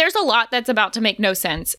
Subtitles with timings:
[0.00, 1.76] there's a lot that's about to make no sense.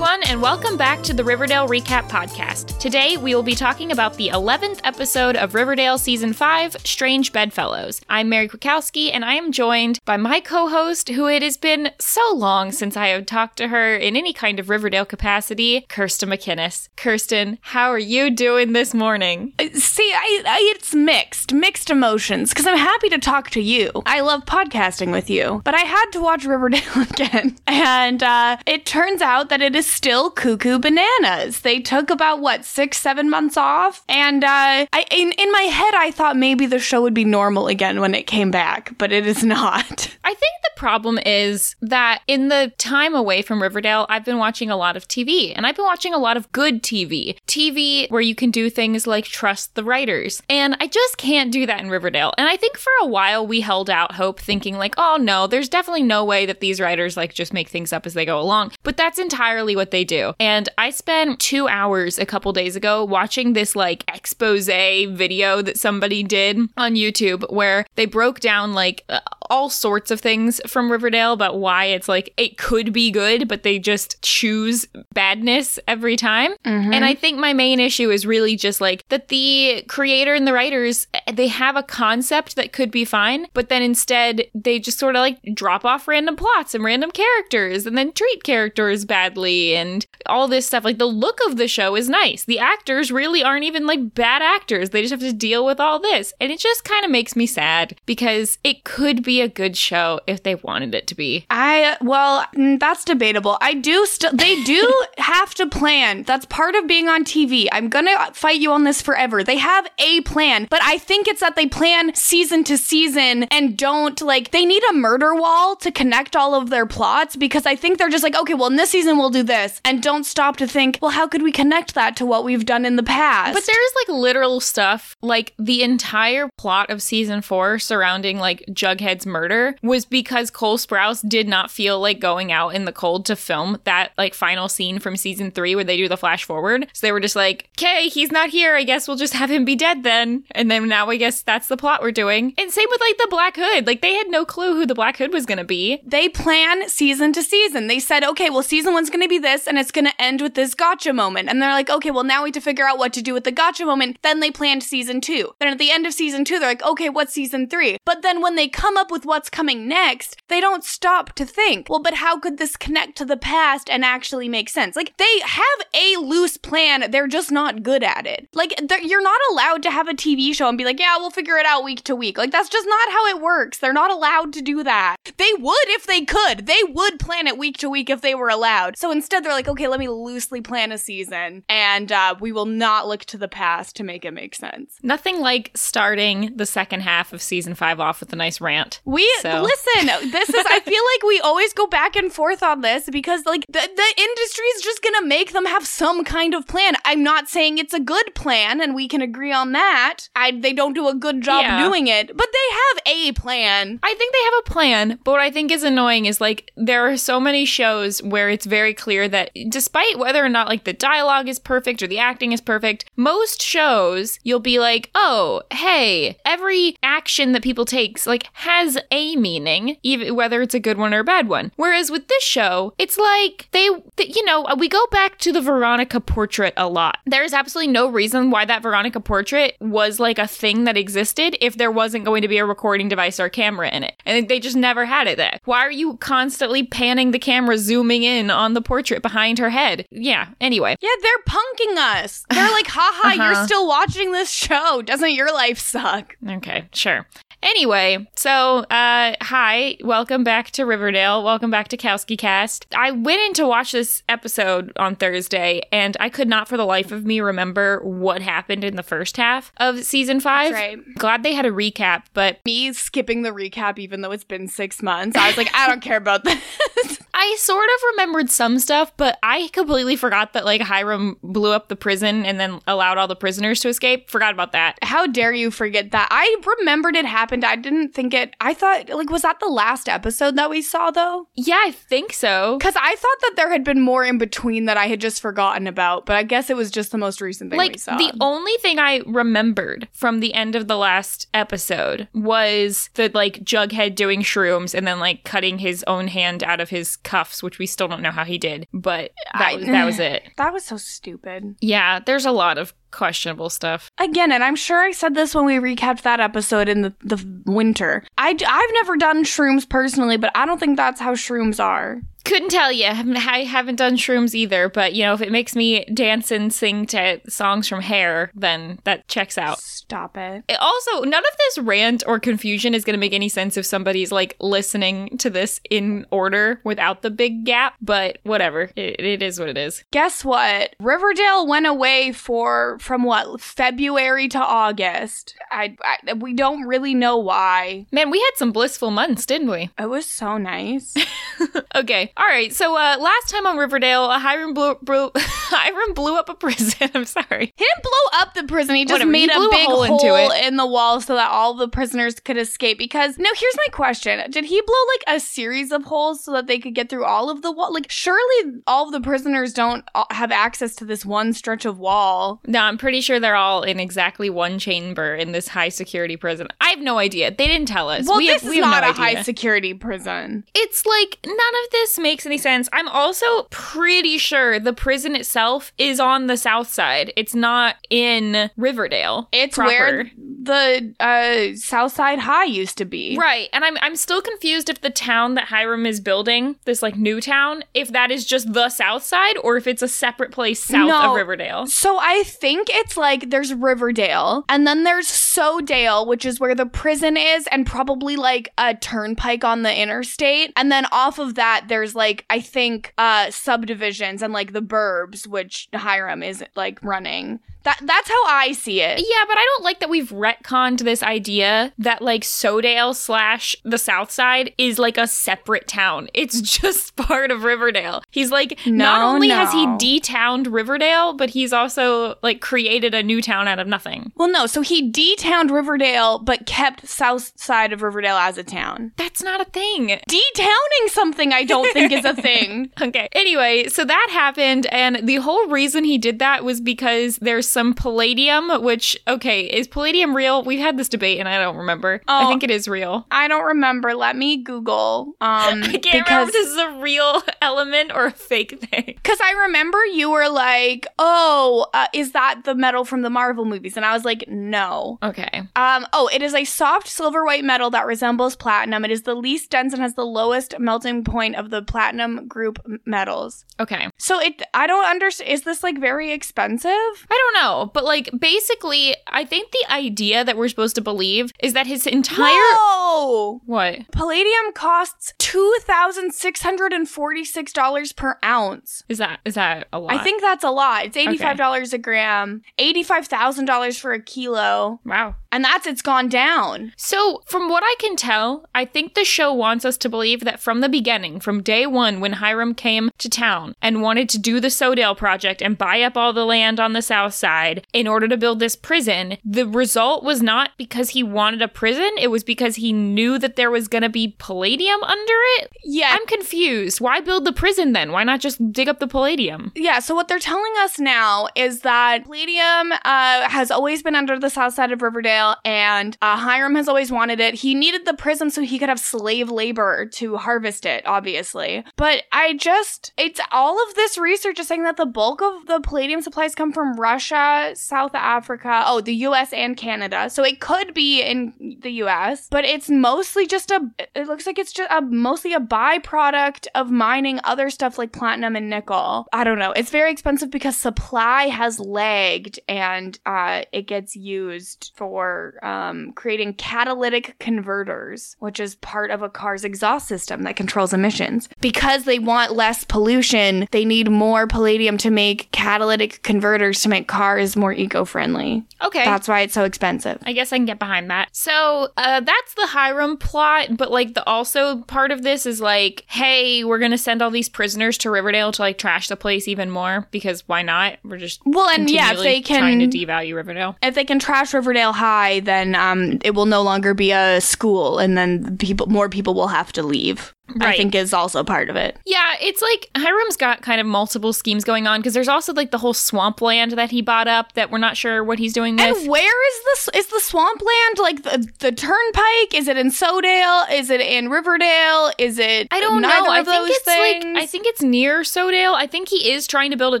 [0.02, 2.76] Everyone, and welcome back to the Riverdale Recap Podcast.
[2.80, 8.00] Today, we will be talking about the 11th episode of Riverdale Season 5, Strange Bedfellows.
[8.08, 11.92] I'm Mary Kwiatkowski, and I am joined by my co host, who it has been
[12.00, 16.30] so long since I have talked to her in any kind of Riverdale capacity, Kirsten
[16.30, 16.88] McInnes.
[16.96, 19.52] Kirsten, how are you doing this morning?
[19.74, 23.92] See, I, I it's mixed, mixed emotions because I'm happy to talk to you.
[24.04, 28.84] I love podcasting with you, but I had to watch Riverdale again, and uh, it
[28.84, 31.60] turns out that it is still cuckoo bananas.
[31.60, 35.94] They took about what six, seven months off, and uh, I in in my head
[35.94, 39.26] I thought maybe the show would be normal again when it came back, but it
[39.26, 40.08] is not.
[40.24, 44.70] I think the problem is that in the time away from Riverdale, I've been watching
[44.70, 47.36] a lot of TV and I've been watching a lot of good TV.
[47.46, 50.42] TV where you can do things like trust the writers.
[50.48, 52.32] And I just can't do that in Riverdale.
[52.38, 55.68] And I think for a while we held out hope thinking like, "Oh no, there's
[55.68, 58.72] definitely no way that these writers like just make things up as they go along."
[58.82, 60.34] But that's entirely what they do.
[60.38, 65.78] And I spent 2 hours a couple days ago watching this like expose video that
[65.78, 69.20] somebody did on YouTube where they broke down like uh,
[69.52, 73.64] all sorts of things from Riverdale about why it's like it could be good, but
[73.64, 76.52] they just choose badness every time.
[76.64, 76.94] Mm-hmm.
[76.94, 80.54] And I think my main issue is really just like that the creator and the
[80.54, 85.16] writers they have a concept that could be fine, but then instead they just sort
[85.16, 90.06] of like drop off random plots and random characters and then treat characters badly and
[90.24, 90.82] all this stuff.
[90.82, 92.44] Like the look of the show is nice.
[92.44, 94.90] The actors really aren't even like bad actors.
[94.90, 96.32] They just have to deal with all this.
[96.40, 100.20] And it just kind of makes me sad because it could be a good show
[100.26, 101.44] if they wanted it to be.
[101.50, 103.58] I well, mm, that's debatable.
[103.60, 106.22] I do still they do have to plan.
[106.22, 107.68] That's part of being on TV.
[107.72, 109.44] I'm going to fight you on this forever.
[109.44, 113.76] They have a plan, but I think it's that they plan season to season and
[113.76, 117.76] don't like they need a murder wall to connect all of their plots because I
[117.76, 120.56] think they're just like, okay, well, in this season we'll do this and don't stop
[120.58, 123.54] to think, well, how could we connect that to what we've done in the past?
[123.54, 129.26] But there's like literal stuff, like the entire plot of season four surrounding like Jughead's
[129.32, 133.36] murder was because Cole Sprouse did not feel like going out in the cold to
[133.36, 136.88] film that like final scene from season three where they do the flash forward.
[136.92, 138.76] So they were just like, okay, he's not here.
[138.76, 140.44] I guess we'll just have him be dead then.
[140.52, 142.54] And then now I guess that's the plot we're doing.
[142.58, 143.86] And same with like the Black Hood.
[143.86, 146.00] Like they had no clue who the Black Hood was going to be.
[146.04, 147.86] they plan season to season.
[147.86, 150.40] They said, okay, well, season one's going to be this, and it's going to end
[150.40, 151.48] with this gotcha moment.
[151.48, 153.44] And they're like, okay, well, now we have to figure out what to do with
[153.44, 154.18] the gotcha moment.
[154.22, 155.54] Then they planned season two.
[155.58, 157.98] Then at the end of season two, they're like, okay, what's season three?
[158.04, 161.88] But then when they come up with what's coming next, they don't stop to think,
[161.88, 164.96] well, but how could this connect to the past and actually make sense?
[164.96, 168.48] Like, they have a loose plan, they're just not good at it.
[168.54, 171.56] Like, you're not allowed to have a TV show and be like, yeah, we'll figure
[171.56, 172.38] it out week to week.
[172.38, 173.78] Like, that's just not how it works.
[173.78, 175.16] They're not allowed to do that.
[175.36, 176.66] They would if they could.
[176.66, 178.96] They would plan it week to week if they were allowed.
[178.96, 182.66] So instead, they're like, okay, let me loosely plan a season, and uh, we will
[182.66, 184.98] not look to the past to make it make sense.
[185.02, 189.00] Nothing like starting the second half of season five off with a nice rant.
[189.04, 190.30] We So- listen.
[190.30, 190.64] This is.
[190.68, 194.22] I feel like we always go back and forth on this because, like, the the
[194.22, 196.94] industry is just gonna make them have some kind of plan.
[197.04, 200.28] I'm not saying it's a good plan, and we can agree on that.
[200.36, 201.84] I they don't do a good job Yeah.
[201.86, 203.98] doing it, but they have a plan.
[204.02, 207.06] I think they have a plan, but what I think is annoying is like there
[207.08, 210.92] are so many shows where it's very clear that despite whether or not like the
[210.92, 216.38] dialogue is perfect or the acting is perfect, most shows you'll be like, "Oh, hey,
[216.44, 221.12] every action that people takes like has a meaning, even whether it's a good one
[221.14, 224.88] or a bad one." Whereas with this show, it's like they th- you know, we
[224.88, 227.18] go back to the Veronica portrait a lot.
[227.26, 231.76] There's absolutely no reason why that Veronica portrait was like a thing that existed if
[231.76, 234.14] there wasn't going to be a recording device or camera in it.
[234.26, 235.58] And they just never had it there.
[235.64, 240.06] Why are you constantly panning the camera, zooming in on the portrait behind her head?
[240.10, 240.96] Yeah, anyway.
[241.00, 242.44] Yeah, they're punking us.
[242.50, 243.42] They're like, haha, Uh-huh.
[243.44, 245.02] you're still watching this show.
[245.02, 246.36] Doesn't your life suck?
[246.48, 247.26] Okay, sure.
[247.62, 251.44] Anyway, so uh hi, welcome back to Riverdale.
[251.44, 252.86] Welcome back to Kowski Cast.
[252.92, 256.84] I went in to watch this episode on Thursday and I could not for the
[256.84, 260.72] life of me remember what happened in the first half of season 5.
[260.72, 260.98] right.
[261.14, 265.00] Glad they had a recap, but Me skipping the recap, even though it's been six
[265.00, 266.58] months, I was like, I don't care about this.
[266.58, 271.72] I I sort of remembered some stuff, but I completely forgot that like Hiram blew
[271.72, 274.30] up the prison and then allowed all the prisoners to escape.
[274.30, 274.96] Forgot about that.
[275.02, 276.28] How dare you forget that?
[276.30, 277.51] I remembered it happened.
[277.64, 278.54] I didn't think it.
[278.60, 281.48] I thought, like, was that the last episode that we saw, though?
[281.54, 282.76] Yeah, I think so.
[282.78, 285.86] Because I thought that there had been more in between that I had just forgotten
[285.86, 288.16] about, but I guess it was just the most recent thing we Like saw.
[288.16, 293.64] the only thing I remembered from the end of the last episode was the like
[293.64, 297.78] Jughead doing shrooms and then like cutting his own hand out of his cuffs, which
[297.78, 300.42] we still don't know how he did, but that I- was that was it.
[300.56, 301.76] that was so stupid.
[301.80, 304.10] Yeah, there's a lot of questionable stuff.
[304.18, 307.44] Again, and I'm sure I said this when we recapped that episode in the, the
[307.66, 308.24] winter.
[308.38, 312.20] I, I've never done shrooms personally, but I don't think that's how shrooms are.
[312.44, 313.06] Couldn't tell you.
[313.06, 317.06] I haven't done shrooms either, but you know, if it makes me dance and sing
[317.06, 319.80] to songs from Hair, then that checks out.
[319.80, 320.64] Stop it.
[320.68, 323.86] It also, none of this rant or confusion is going to make any sense if
[323.86, 328.90] somebody's like listening to this in order without the big gap, but whatever.
[328.96, 330.04] It, it is what it is.
[330.10, 330.94] Guess what?
[331.00, 335.54] Riverdale went away for from what February to August.
[335.70, 338.06] I, I we don't really know why.
[338.12, 339.90] Man, we had some blissful months, didn't we?
[339.98, 341.14] It was so nice.
[341.94, 342.31] okay.
[342.36, 342.72] All right.
[342.72, 347.10] So, uh, last time on Riverdale, Hiram blew, blew Hiram blew up a prison.
[347.14, 347.72] I'm sorry.
[347.76, 348.94] He didn't blow up the prison.
[348.96, 350.66] He just Whatever, made he a blew a big hole hole, into it.
[350.66, 352.98] in the wall so that all the prisoners could escape.
[352.98, 356.66] Because no, here's my question: Did he blow like a series of holes so that
[356.66, 357.92] they could get through all of the wall?
[357.92, 361.98] Like, surely all of the prisoners don't uh, have access to this one stretch of
[361.98, 362.60] wall.
[362.66, 366.68] No, I'm pretty sure they're all in exactly one chamber in this high security prison.
[366.80, 367.50] I have no idea.
[367.50, 368.26] They didn't tell us.
[368.26, 370.64] Well, we this have, is we not no a high security prison.
[370.74, 372.88] It's like none of this makes any sense.
[372.92, 377.32] I'm also pretty sure the prison itself is on the south side.
[377.36, 379.48] It's not in Riverdale.
[379.52, 379.90] It's proper.
[379.90, 380.30] where
[380.62, 383.36] the uh, Southside High used to be.
[383.36, 383.68] Right.
[383.72, 387.40] And I'm I'm still confused if the town that Hiram is building, this like new
[387.40, 391.08] town, if that is just the south side or if it's a separate place south
[391.08, 391.30] No.
[391.30, 391.86] of Riverdale.
[391.86, 396.86] So I think it's like there's Riverdale, and then there's Sodale, which is where the
[396.86, 400.72] prison is, and probably like a turnpike on the interstate.
[400.76, 405.46] And then off of that, there's like I think uh subdivisions and like the burbs,
[405.46, 407.60] which Hiram is like running.
[407.84, 409.18] That that's how I see it.
[409.18, 413.98] Yeah, but I don't like that we've retconned this idea that like Sodale slash the
[413.98, 416.28] South Side is like a separate town.
[416.34, 418.22] It's just part of Riverdale.
[418.30, 423.22] He's like not No, only has he detowned Riverdale, but he's also like created a
[423.22, 424.32] new town out of nothing.
[424.36, 429.12] Well, no, so he detowned Riverdale, but kept south side of Riverdale as a town.
[429.16, 430.18] That's not a thing.
[430.28, 432.90] Detowning something I don't think is a thing.
[433.02, 433.28] Okay.
[433.32, 437.94] Anyway, so that happened, and the whole reason he did that was because there's some
[437.94, 440.62] palladium, which, okay, is palladium real?
[440.62, 442.20] We've had this debate, and I don't remember.
[442.28, 442.48] I Oh.
[442.48, 443.26] think it is real.
[443.30, 444.14] I don't remember.
[444.14, 445.34] Let me Google.
[445.40, 449.04] Um, I can't remember if this is a real element or a fake thing.
[449.06, 453.64] Because I remember you were like, "Oh, uh, is that the metal from the Marvel
[453.64, 455.62] movies?" And I was like, "No." Okay.
[455.76, 459.04] Um, oh, it is a soft silver white metal that resembles platinum.
[459.04, 462.78] It is the least dense and has the lowest melting point of the platinum group
[463.06, 463.64] metals.
[463.80, 464.08] Okay.
[464.18, 465.50] So it, I don't understand.
[465.50, 466.90] Is this like very expensive?
[466.90, 467.61] I don't know,
[467.94, 472.06] but like basically, I think the idea that we're supposed to believe is that his
[472.06, 473.60] entire Whoa!
[473.66, 479.02] what Palladium costs two thousand six hundred and forty-six dollars per ounce.
[479.08, 479.40] is that?
[479.44, 480.12] Is that a lot?
[480.12, 481.06] I think that's a lot.
[481.06, 485.36] It's eighty-five dollars a gram, eighty-five thousand dollars for a kilo, Wow.
[485.52, 486.92] And that's it's gone down.
[486.96, 490.60] So, from what I can tell, I think the show wants us to believe that
[490.60, 494.58] from the beginning, from day one, when Hiram came to town and wanted to do
[494.58, 498.26] the Sodale project and buy up all the land on the south side in order
[498.26, 502.42] to build this prison, the result was not because he wanted a prison, it was
[502.42, 505.70] because he knew that there was going to be palladium under it.
[505.84, 507.00] Yeah, I'm confused.
[507.00, 508.12] Why build the prison then?
[508.12, 509.72] Why not just dig up the palladium?
[509.74, 514.38] Yeah, so what they're telling us now is that Palladium uh, has always been under
[514.38, 517.54] the south side of Riverdale, and uh, Hiram has always wanted it.
[517.54, 521.84] He needed the prism so he could have slave labor to harvest it, obviously.
[521.96, 525.80] But I just, it's all of this research is saying that the bulk of the
[525.80, 530.30] Palladium supplies come from Russia, South Africa, oh, the US and Canada.
[530.30, 534.58] So it could be in the US, but it's mostly just a, it looks like
[534.58, 539.26] it's just a, mostly a byproduct of mining other stuff like platinum and nickel.
[539.32, 539.72] I don't know.
[539.72, 546.12] It's very expensive because supply has lagged and uh, it gets used for are um,
[546.12, 551.48] creating catalytic converters, which is part of a car's exhaust system that controls emissions.
[551.60, 557.08] Because they want less pollution, they need more palladium to make catalytic converters to make
[557.08, 558.64] cars more eco friendly.
[558.82, 559.04] Okay.
[559.04, 560.18] That's why it's so expensive.
[560.24, 561.28] I guess I can get behind that.
[561.32, 566.04] So uh, that's the Hiram plot, but like the also part of this is like,
[566.08, 569.70] hey, we're gonna send all these prisoners to Riverdale to like trash the place even
[569.70, 570.98] more because why not?
[571.04, 573.76] We're just Well, and yeah, if they can trying to devalue Riverdale.
[573.82, 577.98] if they can trash Riverdale High, then um, it will no longer be a school,
[577.98, 580.34] and then people more people will have to leave.
[580.60, 581.96] I think is also part of it.
[582.04, 585.70] Yeah, it's like Hiram's got kind of multiple schemes going on because there's also like
[585.70, 588.84] the whole swampland that he bought up that we're not sure what he's doing with.
[588.98, 589.88] And where is this?
[589.94, 592.54] Is the swampland like the, the Turnpike?
[592.54, 593.64] Is it in Sodale?
[593.72, 595.12] Is it in Riverdale?
[595.16, 595.68] Is it?
[595.70, 596.08] I don't know.
[596.10, 597.24] I think those it's things?
[597.24, 598.74] like I think it's near Sodale.
[598.74, 600.00] I think he is trying to build a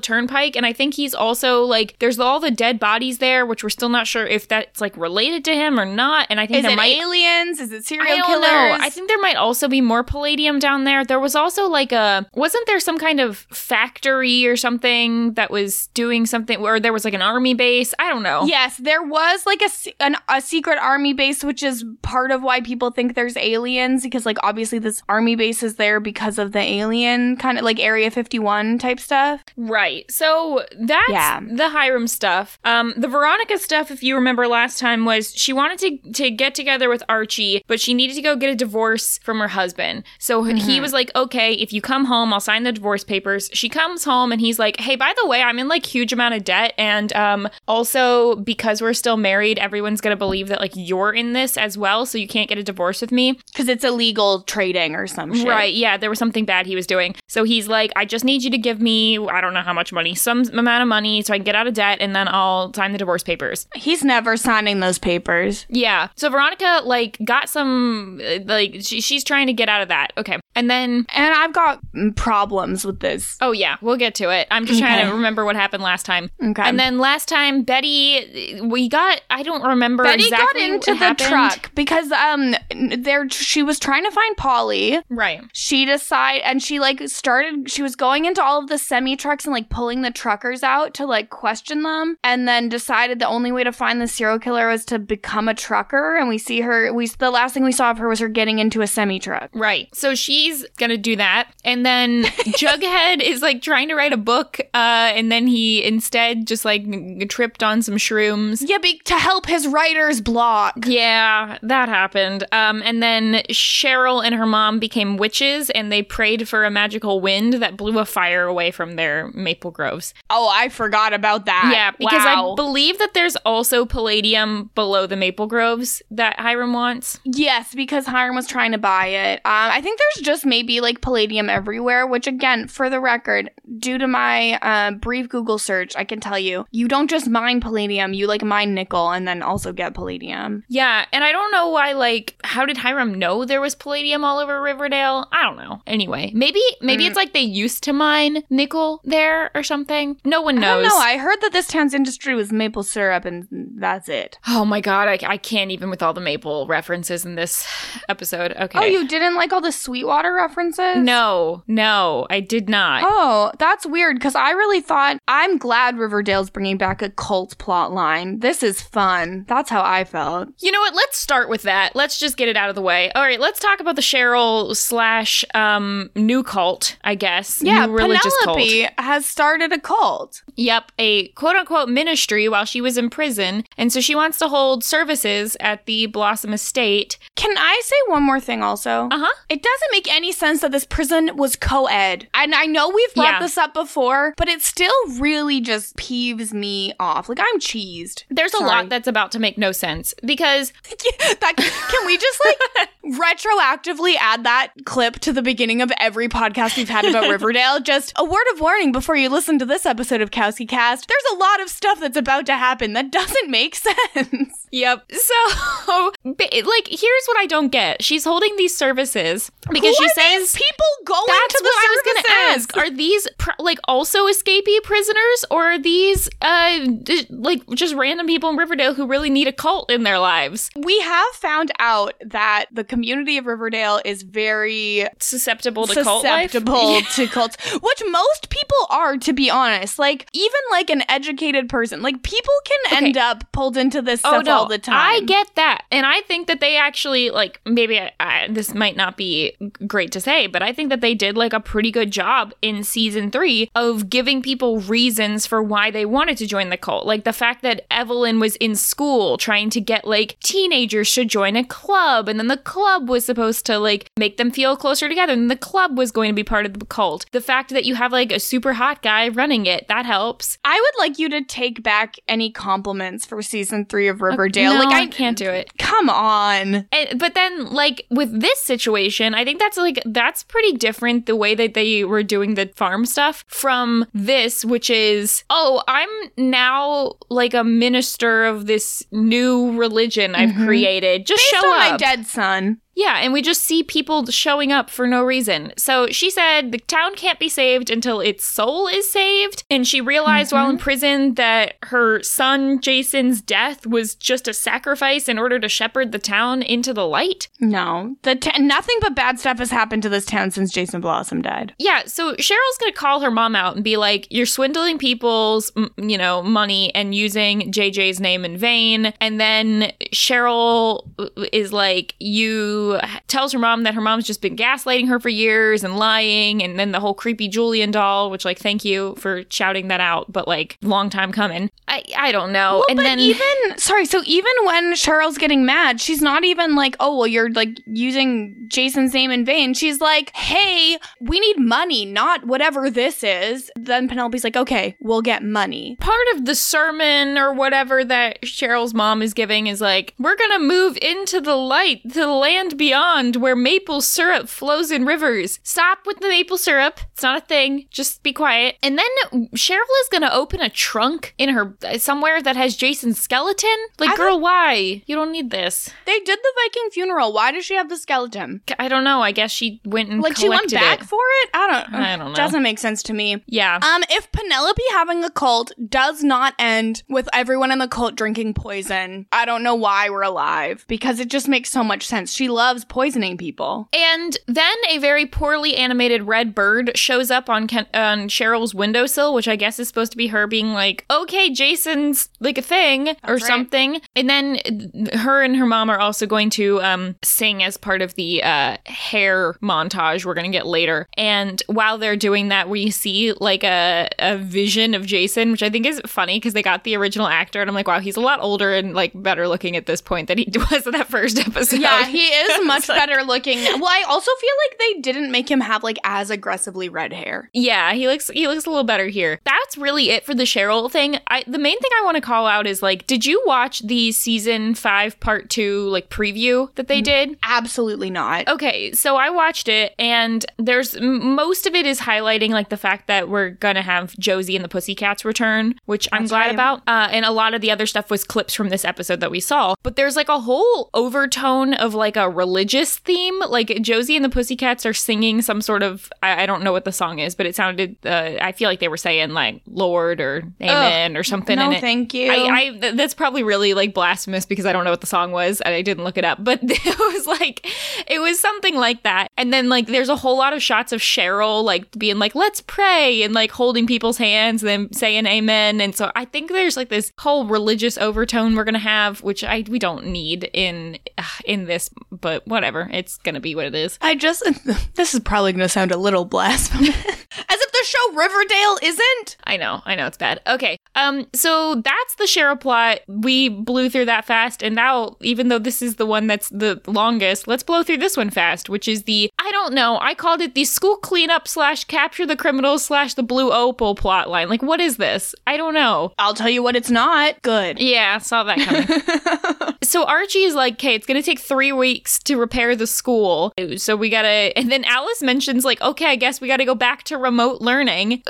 [0.00, 3.70] turnpike, and I think he's also like there's all the dead bodies there, which we're
[3.70, 6.26] still not sure if that's like related to him or not.
[6.28, 7.58] And I think Is there it might aliens?
[7.60, 8.42] Is it serial I don't killers?
[8.42, 8.76] know.
[8.80, 11.04] I think there might also be more palladium down there.
[11.04, 15.88] There was also like a wasn't there some kind of factory or something that was
[15.88, 17.92] doing something or there was like an army base?
[17.98, 18.44] I don't know.
[18.46, 19.68] Yes, there was like a,
[20.02, 24.24] an, a secret army base, which is part of why people think there's aliens because,
[24.24, 28.10] like, obviously this army base is there because of the alien kind of like Area
[28.10, 29.42] 51 type stuff.
[29.56, 30.10] Right.
[30.10, 31.40] So that's Yeah.
[31.42, 32.58] the Hiram stuff.
[32.64, 36.54] Um, the Veronica stuff, if you remember last time, was she wanted to to get
[36.54, 40.04] together with Archie, but she needed to go get a divorce from her husband.
[40.22, 40.80] So he Mm-hmm.
[40.82, 44.30] was like, "Okay, if you come home, I'll sign the divorce papers." She comes home
[44.30, 47.12] and he's like, "Hey, by the way, I'm in like huge amount of debt, and
[47.14, 51.76] um, also because we're still married, everyone's gonna believe that like you're in this as
[51.76, 55.34] well, so you can't get a divorce with me." Because it's illegal trading or some
[55.34, 55.48] shit.
[55.48, 55.74] Right.
[55.74, 55.96] Yeah.
[55.96, 57.16] There was something bad he was doing.
[57.26, 59.92] So he's like, I just need you to give me, I don't know how much
[59.92, 62.72] money, some amount of money so I can get out of debt and then I'll
[62.74, 63.66] sign the divorce papers.
[63.74, 65.66] He's never signing those papers.
[65.68, 66.08] Yeah.
[66.16, 70.11] So Veronica, like, got some, uh, like, she, she's trying to get out of that.
[70.16, 70.41] Okay.
[70.54, 73.36] And then, And I've got mm, problems with this.
[73.40, 74.46] oh, yeah, we'll get to it.
[74.50, 76.30] I'm just trying to remember what happened last time.
[76.42, 76.62] Okay.
[76.62, 80.24] And then last time, Betty, we got, I don't remember exactly.
[80.24, 81.28] Betty exactly got into the happened.
[81.28, 82.54] truck because um
[82.98, 85.00] there she was trying to find Polly.
[85.08, 85.40] Right.
[85.52, 89.44] She decided and she like started she was going into all of the semi trucks
[89.44, 93.52] and like pulling the truckers out to like question them and then decided the only
[93.52, 96.92] way to find the serial killer was to become a trucker and we see her
[96.92, 99.50] we the last thing we saw of her was her getting into a semi truck.
[99.54, 99.88] Right.
[99.94, 101.48] So she's gonna do that.
[101.64, 102.24] And then
[102.58, 106.82] Jughead is like trying to write a book, uh, and then he instead just like
[106.82, 108.62] n- tripped on some shrooms.
[108.66, 110.74] Yeah, be- to help his writer's block.
[110.86, 112.44] Yeah, that happened.
[112.52, 117.20] Um, and then Cheryl and her mom became witches and they prayed for a magical
[117.20, 120.14] wind that blew a fire away from their maple groves.
[120.30, 121.70] Oh, I forgot about that.
[121.72, 122.52] yeah, because Wow.
[122.52, 127.18] I believe that there's also palladium below the maple groves that Hiram wants.
[127.24, 129.36] Yes, because Hiram was trying to buy it.
[129.44, 133.98] Um, I think there's just maybe like palladium everywhere, which again, for the record, due
[133.98, 138.12] to my uh, brief Google search, I can tell you, you don't just mine palladium,
[138.14, 140.64] you like mine nickel and then also get palladium.
[140.68, 141.92] Yeah, and I don't know why.
[141.92, 145.26] Like, how did Hiram know there was palladium all over Riverdale?
[145.32, 145.82] I don't know.
[145.86, 147.08] Anyway, maybe maybe Mm.
[147.08, 150.16] it's like they used to mine nickel there or something.
[150.24, 150.88] No one I knows.
[150.88, 151.04] don't know.
[151.04, 154.38] I heard that this town's industry was maple syrup and that's it.
[154.46, 157.66] oh my god, I, I can't even with all the maple references in this
[158.08, 158.52] episode.
[158.52, 158.78] Okay.
[158.78, 160.98] Oh, you didn't like all the Sweetwater references?
[160.98, 163.02] No, no, I did not.
[163.06, 167.92] Oh, that's weird because I really thought I'm glad Riverdale's bringing back a cult plot
[167.92, 168.40] line.
[168.40, 169.44] This is fun.
[169.48, 170.48] That's how I felt.
[170.60, 170.94] You know what?
[170.94, 171.96] Let's start with that.
[171.96, 173.10] Let's just get it out of the way.
[173.12, 177.62] All right, let's talk about the Cheryl slash um new cult, I guess.
[177.62, 178.58] Yeah, new religious cult.
[178.58, 180.42] Penelope has started a cult.
[180.56, 183.64] Yep, a quote unquote ministry while she was in prison.
[183.78, 187.18] And so she wants to hold services at the Blossom Estate.
[187.36, 189.08] Can I say one more thing also?
[189.10, 189.34] Uh huh.
[189.48, 192.28] It doesn't make any sense that this prison was co ed.
[192.34, 193.40] And I know we've brought Yeah.
[193.40, 197.28] this up before, but it still really just peeves me off.
[197.28, 198.24] Like, I'm cheesed.
[198.30, 200.72] There's a lot that's about to make no sense because
[201.40, 202.88] that, can we just like
[203.20, 207.80] retroactively add that clip to the beginning of every podcast we've had about Riverdale?
[207.80, 211.08] Just a word of warning before you listen to this episode of Kowski Cast.
[211.08, 214.66] There's a lot of stuff that's about to happen that doesn't make sense.
[214.70, 215.10] Yep.
[215.12, 218.02] So, like, here's what I don't get.
[218.02, 221.64] She's holding these services because Who she are says these people going that's to the
[221.64, 225.78] what I was going to ask, are these pr- like also escapee prisoners, or are
[225.78, 230.02] these uh d- like just random people in Riverdale who really need a cult in
[230.02, 230.70] their lives?
[230.76, 236.94] We have found out that the community of Riverdale is very Susceptible to cult susceptible
[236.94, 237.14] life?
[237.16, 239.98] to cults, which most people are, to be honest.
[239.98, 243.06] Like even like an educated person, like people can Okay.
[243.06, 244.94] end up pulled into this Oh stuff no, all the time.
[244.96, 248.96] I get that, and I think that they actually like maybe I, I, this might
[248.96, 249.56] not be
[249.92, 252.82] great to say, but I think that they did like a pretty good job in
[252.82, 257.24] season three of giving people reasons for why they wanted to join the cult, like
[257.24, 261.62] the fact that Evelyn was in school trying to get like teenagers should join a
[261.62, 265.50] club, and then the club was supposed to like make them feel closer together, and
[265.50, 267.26] the club was going to be part of the cult.
[267.32, 270.56] The fact that you have like a super hot guy running it that helps.
[270.64, 274.72] I would like you to take back any compliments for season three of Riverdale.
[274.72, 275.76] No, like I can't do it.
[275.76, 276.88] Come on.
[276.90, 281.36] And, but then like with this situation i think that's like that's pretty different the
[281.36, 287.12] way that they were doing the farm stuff from this which is oh i'm now
[287.28, 290.64] like a minister of this new religion i've Mhm.
[290.64, 292.78] created just Based show on my dead son.
[292.94, 295.72] Yeah, and we just see people showing up for no reason.
[295.76, 299.64] So she said the town can't be saved until its soul is saved.
[299.70, 300.82] And she realized while in mm-hmm.
[300.82, 306.18] prison that her son Jason's death was just a sacrifice in order to shepherd the
[306.18, 307.48] town into the light.
[307.60, 311.40] No, the ta- nothing but bad stuff has happened to this town since Jason Blossom
[311.40, 311.74] died.
[311.78, 315.92] Yeah, so Cheryl's gonna call her mom out and be like, "You're swindling people's, m-
[315.96, 321.08] you know, money and using JJ's name in vain." And then Cheryl
[321.52, 322.81] is like, "You
[323.28, 326.78] tells her mom that her mom's just been gaslighting her for years and lying." And
[326.78, 330.46] then the whole creepy Julian doll, which like, thank you for shouting that out, but
[330.46, 331.70] like, long time coming.
[331.88, 332.76] I I don't know.
[332.78, 333.46] Well, and but then even
[333.76, 337.70] sorry, so even when Cheryl's getting mad, she's not even like, "Oh, well, you're like
[337.86, 343.70] using Jason's name in vain." She's like, "Hey, we need money, not whatever this is."
[343.76, 348.92] Then Penelope's like, "Okay, we'll get money." part of the sermon or whatever that Cheryl's
[348.94, 353.36] mom is giving is like, we're gonna move into the light, to the land beyond
[353.36, 355.58] where maple syrup flows in rivers.
[355.62, 357.00] Stop with the maple syrup.
[357.12, 357.86] It's not a thing.
[357.90, 358.76] Just be quiet.
[358.82, 359.06] And then
[359.54, 363.76] Cheryl is gonna open a trunk in her somewhere that has Jason's skeleton.
[363.98, 365.02] Like, I girl, why?
[365.06, 365.90] You don't need this.
[366.06, 367.32] They did the Viking funeral.
[367.32, 368.62] Why does she have the skeleton?
[368.78, 369.20] I don't know.
[369.22, 371.06] I guess she went and Like she went back it.
[371.06, 371.50] for it?
[371.54, 371.94] I don't.
[371.94, 372.34] I don't know.
[372.34, 373.42] Doesn't make sense to me.
[373.46, 373.76] Yeah.
[373.82, 378.54] Um, if Penelope having a cult does not end with everyone in the cult drinking
[378.54, 382.32] poison, I don't know why we're alive because it just makes so much sense.
[382.32, 383.88] She loves poisoning people.
[383.92, 389.34] And then a very poorly animated red bird shows up on Ken- on Cheryl's windowsill,
[389.34, 393.08] which I guess is supposed to be her being like, "Okay, Jason's like a thing
[393.26, 393.42] or right.
[393.42, 398.02] something." And then her and her mom are also going to um, sing as part
[398.02, 401.08] of the uh, hair montage we're going to get later.
[401.16, 405.70] And while they're doing that, we see like a a vision of Jason, which I
[405.70, 408.20] think is funny because they got the original actor, and I'm like, wow, he's a
[408.20, 411.38] lot older and like better looking at this point than he was in that first
[411.38, 411.80] episode.
[411.80, 413.58] Yeah, he is much like- better looking.
[413.58, 417.50] Well, I also feel like they didn't make him have like as aggressively red hair.
[417.52, 419.40] Yeah, he looks he looks a little better here.
[419.44, 421.18] That's really it for the Cheryl thing.
[421.28, 424.12] I the main thing I want to call out is like, did you watch the
[424.12, 427.38] season five part two like preview that they did?
[427.42, 428.48] Absolutely not.
[428.48, 433.06] Okay, so I watched it, and there's most of it is highlighting like the fact
[433.06, 436.54] that we're gonna have Josie and the Pussycats return, which I'm glad right.
[436.54, 436.82] about.
[436.86, 439.40] Uh, and a lot of the other stuff was clips from this episode that we
[439.40, 439.74] saw.
[439.82, 443.38] But there's like a whole overtone of like a religious theme.
[443.38, 446.84] Like Josie and the Pussycats are singing some sort of I, I don't know what
[446.84, 450.20] the song is, but it sounded uh, I feel like they were saying like Lord
[450.20, 451.80] or Amen or something no, in it.
[451.80, 452.32] thank you.
[452.32, 455.30] I, I th- that's probably really like blasphemous because I don't know what the song
[455.30, 456.42] was and I didn't look it up.
[456.42, 457.64] But it was like
[458.08, 459.28] it was something like that.
[459.36, 462.60] And then like there's a whole lot of shots of Cheryl like being like let's
[462.60, 465.80] pray and like holding people's hands and then saying amen.
[465.80, 469.64] And so I think there's like this whole religious overtone we're gonna have, which I
[469.68, 470.98] we don't need in
[471.44, 471.88] in this,
[472.32, 472.88] but whatever.
[472.90, 473.98] It's gonna be what it is.
[474.00, 474.42] I just
[474.94, 476.88] this is probably going to sound a little blasphemous.
[476.88, 479.36] As if the show Riverdale isn't.
[479.44, 480.40] I know, I know it's bad.
[480.46, 480.76] Okay.
[480.94, 483.00] Um, so that's the Cheryl plot.
[483.08, 486.80] We blew through that fast, and now, even though this is the one that's the
[486.86, 490.40] longest, let's blow through this one fast, which is the I don't know, I called
[490.40, 494.48] it the school cleanup slash capture the criminals slash the blue opal plot line.
[494.48, 495.34] Like, what is this?
[495.46, 496.12] I don't know.
[496.18, 497.40] I'll tell you what it's not.
[497.42, 497.80] Good.
[497.80, 499.76] Yeah, saw that coming.
[499.82, 503.52] so Archie is like, okay, it's gonna take three weeks to repair the school.
[503.76, 507.02] So we gotta and then Alice mentions like, okay, I guess we gotta go back
[507.04, 507.71] to remote learning.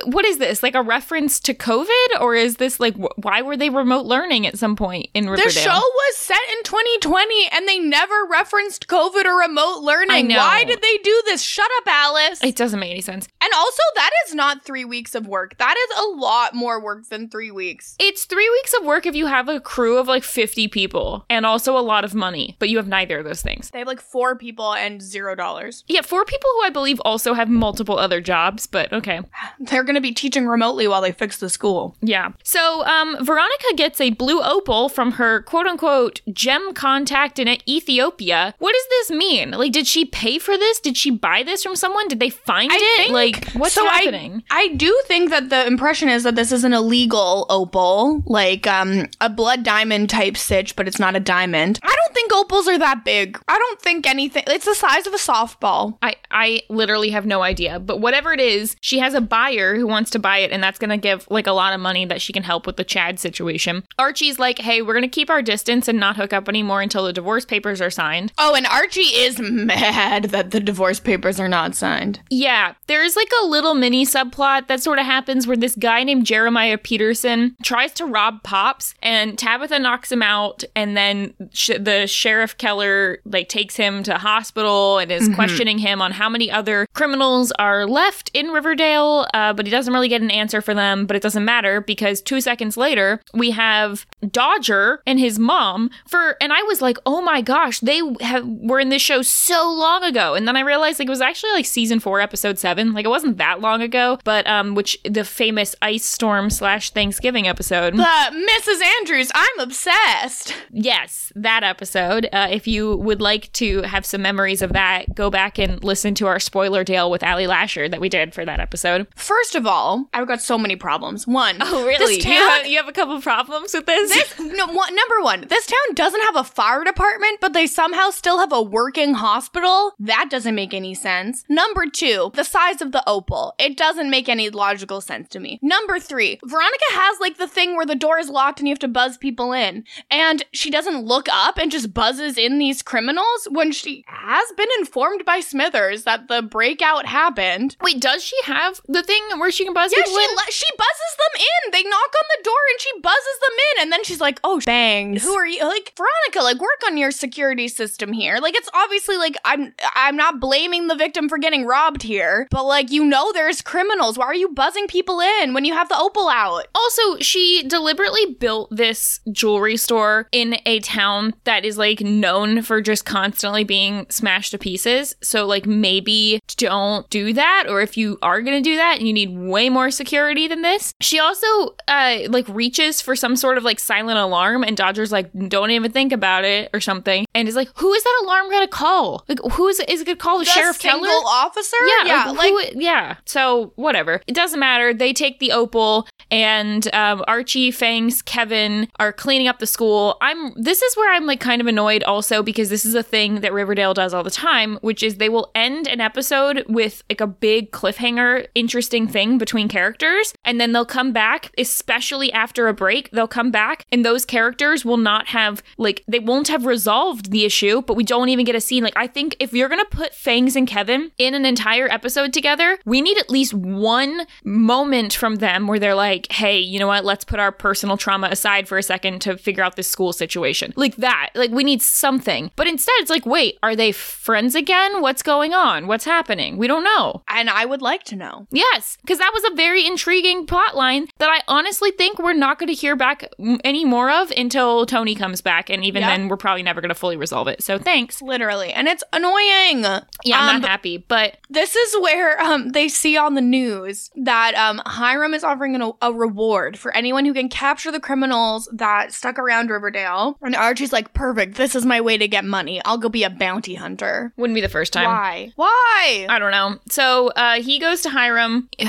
[0.04, 0.62] What is this?
[0.62, 4.46] Like a reference to COVID, or is this like wh- why were they remote learning
[4.46, 5.46] at some point in Riverdale?
[5.46, 10.28] The show was set in 2020 and they never referenced COVID or remote learning.
[10.30, 11.42] Why did they do this?
[11.42, 12.42] Shut up, Alice.
[12.42, 13.28] It doesn't make any sense.
[13.42, 15.56] and also, that is not three weeks of work.
[15.58, 17.96] That is a lot more work than three weeks.
[17.98, 21.44] It's three weeks of work if you have a crew of like 50 people and
[21.46, 23.70] also a lot of money, but you have neither of those things.
[23.70, 25.84] They have like four people and zero dollars.
[25.88, 29.20] Yeah, four people who I believe also have multiple other jobs, but okay.
[29.60, 31.96] They're going to be teaching remotely while they fix the school.
[32.00, 32.32] Yeah.
[32.42, 38.54] So, um, Veronica gets a blue opal from her quote unquote gem contact in Ethiopia.
[38.58, 39.52] What does this mean?
[39.52, 40.80] Like, did she pay for this?
[40.80, 42.08] Did she buy this from someone?
[42.08, 42.96] Did they find I it?
[43.02, 44.42] think- like, what's so I- happening?
[44.50, 49.06] I do think that the impression is that this is an illegal opal, like um,
[49.20, 51.78] a blood diamond type stitch, but it's not a diamond.
[51.82, 53.38] I don't think opals are that big.
[53.48, 54.44] I don't think anything.
[54.46, 55.98] It's the size of a softball.
[56.02, 57.78] I, I literally have no idea.
[57.80, 60.78] But whatever it is, she has a buyer who wants to buy it, and that's
[60.78, 63.18] going to give like a lot of money that she can help with the Chad
[63.18, 63.84] situation.
[63.98, 67.04] Archie's like, hey, we're going to keep our distance and not hook up anymore until
[67.04, 68.32] the divorce papers are signed.
[68.38, 72.20] Oh, and Archie is mad that the divorce papers are not signed.
[72.30, 76.26] Yeah, there's like a little mini subplot that sort of happens where this guy named
[76.26, 82.06] Jeremiah Peterson tries to rob Pops, and Tabitha knocks him out, and then sh- the
[82.06, 85.34] sheriff Keller like takes him to hospital and is mm-hmm.
[85.34, 89.92] questioning him on how many other criminals are left in Riverdale, uh, but he doesn't
[89.92, 91.06] really get an answer for them.
[91.06, 96.36] But it doesn't matter because two seconds later we have Dodger and his mom for,
[96.40, 100.02] and I was like, oh my gosh, they have were in this show so long
[100.02, 103.04] ago, and then I realized like it was actually like season four, episode seven, like
[103.04, 107.96] it wasn't that long ago, but um, which the famous ice storm slash Thanksgiving episode.
[107.96, 108.82] But Mrs.
[109.00, 110.54] Andrews, I'm obsessed.
[110.70, 112.28] Yes, that episode.
[112.32, 116.14] Uh, if you would like to have some memories of that, go back and listen
[116.16, 119.01] to our spoiler tale with Ali Lasher that we did for that episode.
[119.14, 121.26] First of all, I've got so many problems.
[121.26, 124.10] One, oh, this you, have, you have a couple problems with this?
[124.10, 128.10] This no, one, number one, this town doesn't have a fire department, but they somehow
[128.10, 129.94] still have a working hospital.
[129.98, 131.44] That doesn't make any sense.
[131.48, 133.54] Number two, the size of the opal.
[133.58, 135.58] It doesn't make any logical sense to me.
[135.62, 138.78] Number three, Veronica has like the thing where the door is locked and you have
[138.80, 143.48] to buzz people in, and she doesn't look up and just buzzes in these criminals
[143.50, 147.76] when she has been informed by Smithers that the breakout happened.
[147.80, 150.30] Wait, does she have the thing where she can buzz Yeah, people she in?
[150.50, 151.72] she buzzes them in.
[151.72, 154.60] They knock on the door and she buzzes them in, and then she's like, "Oh,
[154.64, 155.22] bangs!
[155.22, 158.38] Who are you?" Like Veronica, like work on your security system here.
[158.40, 162.64] Like it's obviously like I'm I'm not blaming the victim for getting robbed here, but
[162.64, 164.18] like you know there's criminals.
[164.18, 166.66] Why are you buzzing people in when you have the opal out?
[166.74, 172.80] Also, she deliberately built this jewelry store in a town that is like known for
[172.80, 175.14] just constantly being smashed to pieces.
[175.22, 177.64] So, like, maybe don't do that.
[177.68, 180.92] Or if you are going to do that, you need way more security than this.
[181.00, 181.46] She also,
[181.88, 185.90] uh, like, reaches for some sort of like silent alarm, and Dodger's like, don't even
[185.92, 187.24] think about it or something.
[187.34, 189.24] And is like, who is that alarm to call?
[189.28, 191.22] Like, who is, is it to call the, sheriff single Keller?
[191.26, 191.76] officer.
[191.86, 192.24] Yeah, yeah.
[192.30, 193.16] like, Like, who- yeah.
[193.24, 194.92] So whatever, it doesn't matter.
[194.92, 200.16] They take the opal, and um, Archie, Fangs, Kevin are cleaning up the school.
[200.20, 200.52] I'm.
[200.56, 203.52] This is where I'm like kind of annoyed also because this is a thing that
[203.52, 207.26] Riverdale does all the time, which is they will end an episode with like a
[207.26, 213.10] big cliffhanger, interesting thing between characters, and then they'll come back, especially after a break.
[213.10, 217.44] They'll come back, and those characters will not have like they won't have resolved the
[217.44, 218.84] issue, but we don't even get a scene.
[218.84, 222.78] Like I think if you're gonna put Fangs and Kevin in an entire episode together,
[222.84, 227.04] we need at least one moment from them where they're like, hey, you know what?
[227.04, 230.72] Let's put our personal trauma aside for a second to figure out this school situation.
[230.76, 231.30] Like that.
[231.34, 232.50] Like we need something.
[232.56, 235.00] But instead, it's like, wait, are they friends again?
[235.00, 235.86] What's going on?
[235.86, 236.56] What's happening?
[236.58, 237.22] We don't know.
[237.28, 238.46] and I would like to know.
[238.52, 242.58] Yes, because that was a very intriguing plot line that I honestly think we're not
[242.58, 245.70] going to hear back m- any more of until Toni comes back.
[245.70, 246.10] And even Yep.
[246.10, 247.62] then, we're probably never going to fully resolve it.
[247.62, 248.20] So thanks.
[248.22, 249.82] Literally, and it's annoying.
[250.24, 250.98] Yeah, I'm Um, not happy.
[250.98, 255.74] But This is where um, they see on the news that um, Hiram is offering
[255.74, 260.36] an, a reward for anyone who can capture the criminals that stuck around Riverdale.
[260.42, 261.56] And Archie's like, perfect.
[261.56, 262.80] This is my way to get money.
[262.84, 264.32] I'll go be a bounty hunter.
[264.36, 265.06] wouldn't be the first time.
[265.06, 265.52] Why?
[265.56, 266.26] Why?
[266.28, 266.78] I don't know.
[266.88, 268.41] So uh, he goes to Hiram,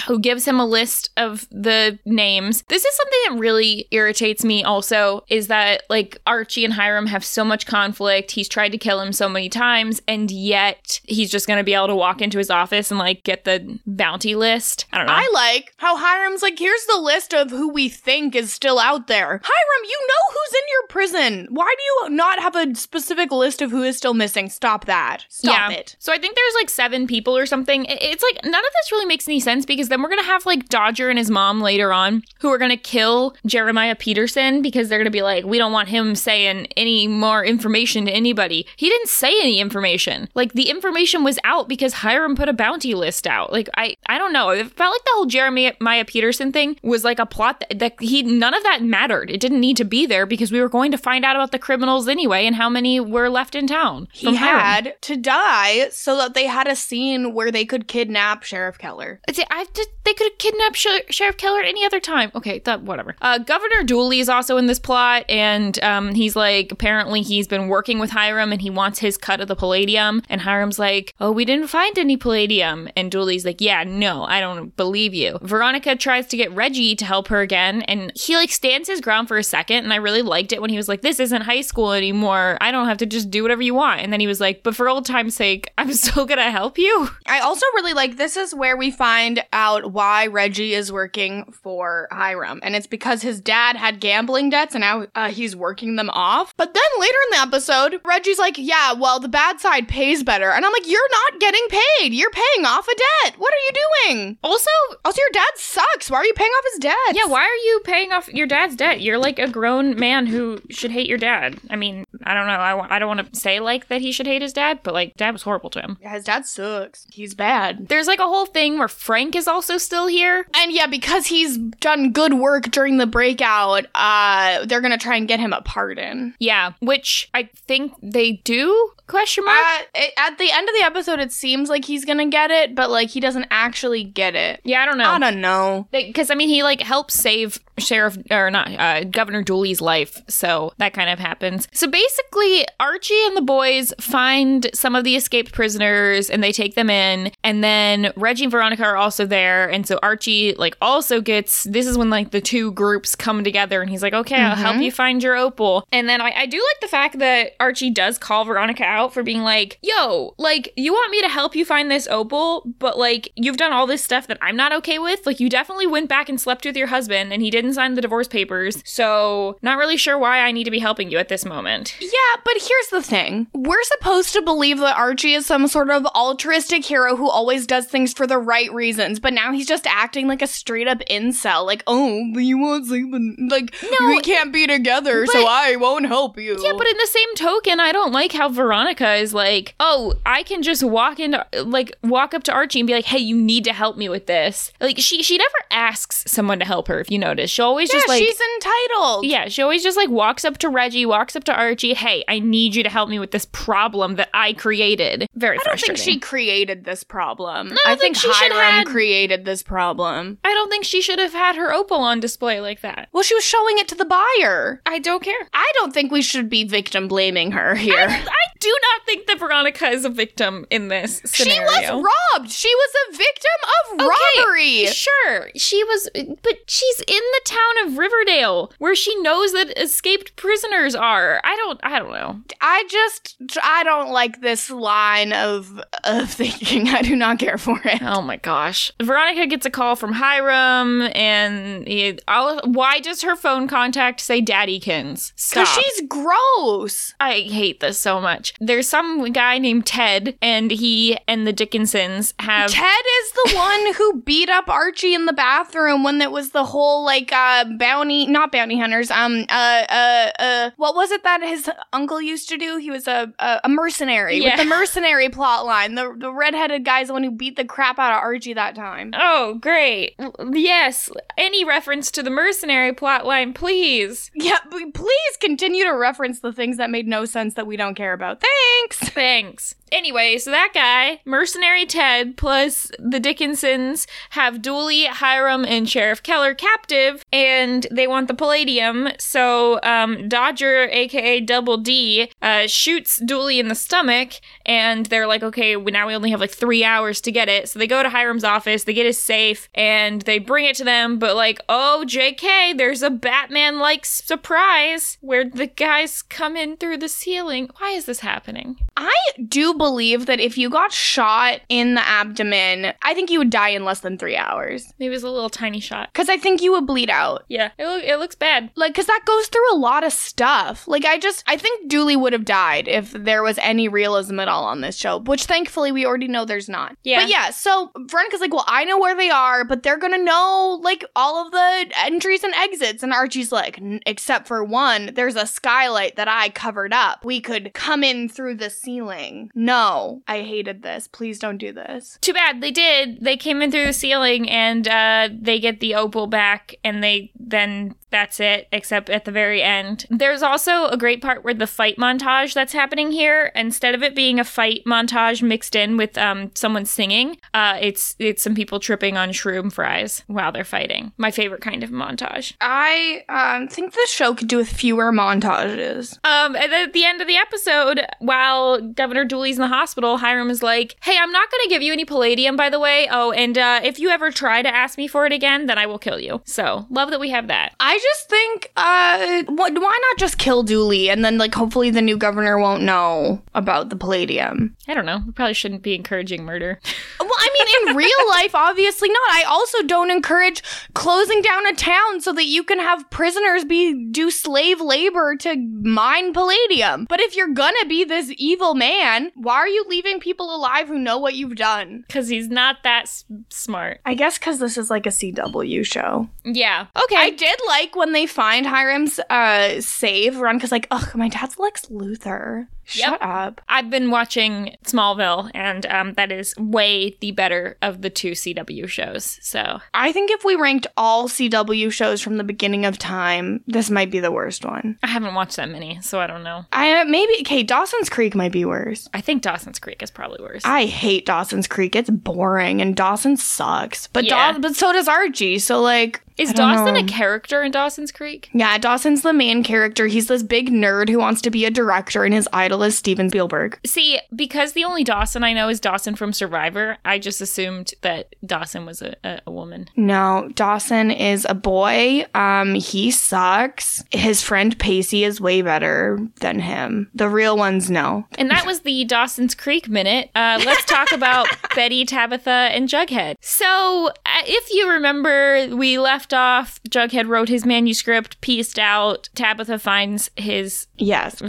[0.08, 2.64] who gives him a list of the names.
[2.70, 4.64] This is something that really irritates me.
[4.64, 8.32] Also, is that like Archie and Hiram have so much conflict.
[8.32, 11.88] He's tried to kill him so many times, and yet he's just gonna be able
[11.88, 14.86] to walk into his office and like get the bounty list.
[14.92, 15.14] I don't know.
[15.14, 19.08] I like how Hiram's like, here's the list of who we think is still out
[19.08, 19.42] there.
[19.44, 21.48] Hiram, you know who's in your prison.
[21.50, 24.50] Why do you not have a specific list of who is still missing?
[24.50, 25.26] Stop that.
[25.30, 25.96] Stop it.
[26.00, 27.86] So I think there's like seven people or something.
[27.88, 30.70] It's like none of this really makes any sense because then we're gonna have like
[30.70, 35.00] Dodger and his mom later on who are going to kill Jeremiah Peterson because they're
[35.00, 38.66] going to be like, we don't want him saying any more information to anybody.
[38.76, 40.30] He didn't say any information.
[40.36, 43.52] Like the information was out because Hiram put a bounty list out.
[43.52, 44.50] Like I, I don't know.
[44.50, 48.24] It felt like the whole Jeremiah Peterson thing was like a plot that, that he
[48.24, 49.32] none of that mattered.
[49.32, 51.60] It didn't need to be there because we were going to find out about the
[51.60, 54.08] criminals anyway and how many were left in town.
[54.12, 54.60] He from Hiram.
[54.60, 59.22] had to die so that they had a scene where they could kidnap Sheriff Keller.
[59.34, 62.32] See, I just, they could have kidnapped Sh- Sheriff Keller any other time.
[62.36, 63.16] Okay, that whatever.
[63.22, 67.68] Uh, Governor Dooley is also in this plot, and um, he's like, apparently he's been
[67.68, 70.22] working with Hiram, and he wants his cut of the palladium.
[70.30, 72.90] And Hiram's like, oh, we didn't find any palladium.
[72.96, 75.40] And Dooley's like, yeah, no, I don't believe you.
[75.42, 79.28] Veronica tries to get Reggie to help her again, and he like stands his ground
[79.28, 79.84] for a second.
[79.84, 82.58] And I really liked it when he was like, this isn't high school anymore.
[82.62, 84.02] I don't have to just do whatever you want.
[84.02, 87.10] And then he was like, but for old time's sake, I'm still gonna help you.
[87.26, 92.08] I also really like this is where we find out why Reggie is working for
[92.12, 92.60] Hiram.
[92.64, 96.54] And it's because his dad had gambling debts and now uh, he's working them off.
[96.58, 100.50] But then later in the episode, Reggie's like, yeah, well, the bad side pays better.
[100.52, 102.14] And I'm like, you're not getting paid.
[102.14, 103.36] You're paying off a debt.
[103.38, 104.38] What are you doing?
[104.44, 104.70] Also,
[105.06, 106.10] Also, your dad sucks.
[106.10, 106.96] Why are you paying off his debt?
[107.14, 109.02] Yeah, why are you paying off your dad's debt?
[109.02, 111.60] You're like a grown man who should hate your dad.
[111.70, 112.54] I mean, I don't know.
[112.54, 115.16] I, I don't want to say like that he should hate his dad, but like
[115.16, 115.98] dad was horrible to him.
[116.02, 117.06] Yeah, his dad sucks.
[117.12, 117.88] He's bad.
[117.88, 120.48] There's like a whole thing where Frank is also still here.
[120.56, 125.28] And yeah, because he's done good work during the breakout, uh, they're gonna try and
[125.28, 126.34] get him a pardon.
[126.40, 128.90] Yeah, which I think they do.
[129.06, 129.60] Question mark.
[129.60, 132.74] Uh, it, at the end of the episode, it seems like he's gonna get it,
[132.74, 134.62] but like he doesn't actually get it.
[134.64, 135.10] yeah, I don't know.
[135.10, 135.88] I don't know.
[135.92, 140.74] because I mean he like helps save Sheriff or not uh, Governor Dooley's life, so
[140.78, 141.68] that kind of happens.
[141.74, 146.76] So basically, Archie and the boys find some of the escaped prisoners and they take
[146.76, 151.22] them in, and then Reggie and Veronica are also there, and so Archie like also
[151.22, 154.56] gets this is when like the two groups come together, and he's like, okay, I'll
[154.56, 154.84] help mm-hmm.
[154.84, 158.18] you find your opal, and then I, I do like the fact that Archie does
[158.18, 161.92] call Veronica out for being like, yo, like you want me to help you find
[161.92, 165.26] this opal, but like you've done all this stuff that I'm not okay with.
[165.26, 168.02] Like you definitely went back and slept with your husband and he didn't sign the
[168.02, 168.82] divorce papers.
[168.86, 171.96] So not really sure why I need to be helping you at this moment.
[172.00, 173.48] Yeah, but here's the thing.
[173.54, 177.86] We're supposed to believe that Archie is some sort of altruistic hero who always does
[177.86, 181.66] things for the right reasons, but now he's just acting like a straight up incel.
[181.66, 183.48] Like, oh, you want something.
[183.50, 186.58] Like, No, we can't be together, so I won't help you.
[186.62, 190.44] Yeah, but in the same token, I don't like how Veronica is like, oh, I
[190.44, 193.64] can just walk into like walk up to Archie and be like, hey, you need
[193.64, 194.72] to help me with this.
[194.82, 197.00] Like she she never asks someone to help her.
[197.00, 199.26] If you notice, she always yeah, just like she's entitled.
[199.26, 201.94] Yeah, she always just like walks up to Reggie, walks up to Archie.
[201.94, 205.28] Hey, I need you to help me with this problem that I created.
[205.36, 207.72] Very I don't think she created this problem.
[207.86, 210.38] I I think think she should Hiram had- created this problem.
[210.44, 213.10] I don't think she should have had her opal on display like that.
[213.12, 214.82] Well, she was showing it to the buyer.
[214.86, 215.50] I don't care.
[215.54, 218.08] I don't think we should be victim blaming her here.
[218.10, 218.26] I
[218.64, 221.70] do not think that Veronica is a victim in this scenario.
[221.70, 222.52] She was robbed.
[222.52, 224.86] She was a victim of Okay, robbery.
[224.88, 226.10] Sure, she was,
[226.42, 231.42] but she's in the town of Riverdale, where she knows that escaped prisoners are.
[231.44, 232.42] I don't, I don't know.
[232.62, 236.88] I just I don't like this line of of thinking.
[236.90, 238.02] I do not care for it.
[238.02, 238.92] Oh my gosh.
[239.02, 245.34] Veronica gets a call from Hiram, and he, why does her phone contact say Daddykins?
[245.54, 247.14] Cause she's gross.
[247.20, 248.53] I hate this so much.
[248.60, 252.70] There's some guy named Ted, and he and the Dickinsons have.
[252.72, 256.64] Ted is the one who beat up Archie in the bathroom when it was the
[256.66, 261.42] whole like uh bounty not bounty hunters um uh uh uh what was it that
[261.42, 262.78] his uncle used to do?
[262.78, 264.52] He was a a, a mercenary Yeah.
[264.52, 265.96] with the mercenary plot line.
[265.96, 269.12] The the redheaded guy's the one who beat the crap out of Archie that time.
[269.16, 270.16] Oh, great.
[270.52, 274.30] Yes, any reference to the mercenary plot line, please.
[274.36, 274.60] Yeah,
[274.94, 278.43] please continue to reference the things that made no sense that we don't care about.
[278.44, 279.10] Thanks.
[279.10, 279.76] Thanks.
[279.94, 286.56] Anyway, so that guy, Mercenary Ted, plus the Dickinsons have Dooley, Hiram, and Sheriff Keller
[286.56, 289.10] captive, and they want the palladium.
[289.20, 294.34] So um, Dodger, aka Double D, uh, shoots Dooley in the stomach,
[294.66, 297.70] and they're like, okay, now we only have like three hours to get it.
[297.70, 300.84] So they go to Hiram's office, they get his safe, and they bring it to
[300.84, 306.78] them, but like, oh, JK, there's a Batman like surprise where the guys come in
[306.78, 307.70] through the ceiling.
[307.78, 308.78] Why is this happening?
[308.98, 309.14] I
[309.48, 313.70] do believe that if you got shot in the abdomen, I think you would die
[313.70, 314.94] in less than three hours.
[314.98, 316.10] Maybe it was a little tiny shot.
[316.14, 317.44] Because I think you would bleed out.
[317.50, 318.72] Yeah, it, look, it looks bad.
[318.76, 320.88] Like, because that goes through a lot of stuff.
[320.88, 324.48] Like, I just, I think Dooley would have died if there was any realism at
[324.48, 326.96] all on this show, which thankfully we already know there's not.
[327.04, 327.22] Yeah.
[327.22, 330.80] But yeah, so Veronica's like, well, I know where they are, but they're gonna know,
[330.82, 333.04] like, all of the entries and exits.
[333.04, 337.26] And Archie's like, except for one, there's a skylight that I covered up.
[337.26, 339.52] We could come in through the ceiling.
[339.64, 341.08] No, I hated this.
[341.08, 342.18] Please don't do this.
[342.20, 343.24] Too bad they did.
[343.24, 347.32] They came in through the ceiling and uh, they get the opal back, and they
[347.40, 350.06] then that's it, except at the very end.
[350.10, 354.16] There's also a great part where the fight montage that's happening here, instead of it
[354.16, 358.80] being a fight montage mixed in with um, someone singing, uh, it's it's some people
[358.80, 361.14] tripping on shroom fries while they're fighting.
[361.18, 362.54] My favorite kind of montage.
[362.62, 366.20] I um, think the show could do with fewer montages.
[366.26, 370.64] Um, at the end of the episode, while Governor Dooley's in the hospital, Hiram is
[370.64, 373.08] like, "Hey, I'm not going to give you any palladium, by the way.
[373.12, 375.86] Oh, and uh, if you ever try to ask me for it again, then I
[375.86, 377.76] will kill you." So love that we have that.
[377.80, 382.18] I just think, uh, why not just kill Dooley and then, like, hopefully the new
[382.18, 384.76] governor won't know about the palladium?
[384.88, 385.22] I don't know.
[385.26, 386.80] We probably shouldn't be encouraging murder.
[387.20, 389.32] Well, I mean, in real life, obviously not.
[389.32, 390.62] I also don't encourage
[390.94, 395.56] closing down a town so that you can have prisoners be do slave labor to
[395.56, 397.06] mine palladium.
[397.08, 400.98] But if you're gonna be this evil man, why are you leaving people alive who
[400.98, 402.04] know what you've done?
[402.08, 404.00] Because he's not that s- smart.
[404.06, 406.28] I guess because this is like a CW show.
[406.44, 406.88] Yeah.
[407.04, 407.16] Okay.
[407.16, 411.60] I did like when they find Hiram's uh save run because like, ugh, my dad's
[411.60, 412.68] Lex Luthor.
[412.86, 413.20] Shut Yep.
[413.22, 413.62] up.
[413.70, 418.88] I've been watching Smallville, and um, that is way the better of the two CW
[418.88, 419.40] shows.
[419.42, 423.90] So I think if we ranked all CW shows from the beginning of time, this
[423.90, 424.98] might be the worst one.
[425.04, 426.66] I haven't watched that many, so I don't know.
[426.72, 427.64] I uh, maybe okay.
[427.64, 429.08] Dawson's Creek might be worse.
[429.14, 430.62] I think Dawson's Creek is probably worse.
[430.66, 431.96] I hate Dawson's Creek.
[431.96, 434.08] It's boring, and Dawson sucks.
[434.08, 434.54] But Yeah.
[434.54, 435.60] Daw- but so does Archie.
[435.60, 438.50] So like, is Dawson a character in Dawson's Creek?
[438.54, 440.08] yeah, Dawson's the main character.
[440.08, 443.30] He's this big nerd who wants to be a director, and his idol is Steven
[443.30, 443.80] Spielberg.
[443.86, 448.36] See, because the only Dawson I know is Dawson from Survivor, I just assumed that
[448.46, 449.90] Dawson was a, a, a woman.
[449.96, 452.26] No, Dawson is a boy.
[452.34, 454.04] Um, he sucks.
[454.12, 457.10] His friend Pacey is way better than him.
[457.14, 458.26] The real ones, no.
[458.38, 460.30] And that was the Dawson's Creek minute.
[460.36, 463.36] Uh, let's talk about Betty, Tabitha, and Jughead.
[463.42, 466.80] So, uh, if you remember, we left off.
[466.90, 469.30] Jughead wrote his manuscript, pieced out.
[469.34, 471.42] Tabitha finds his Yes.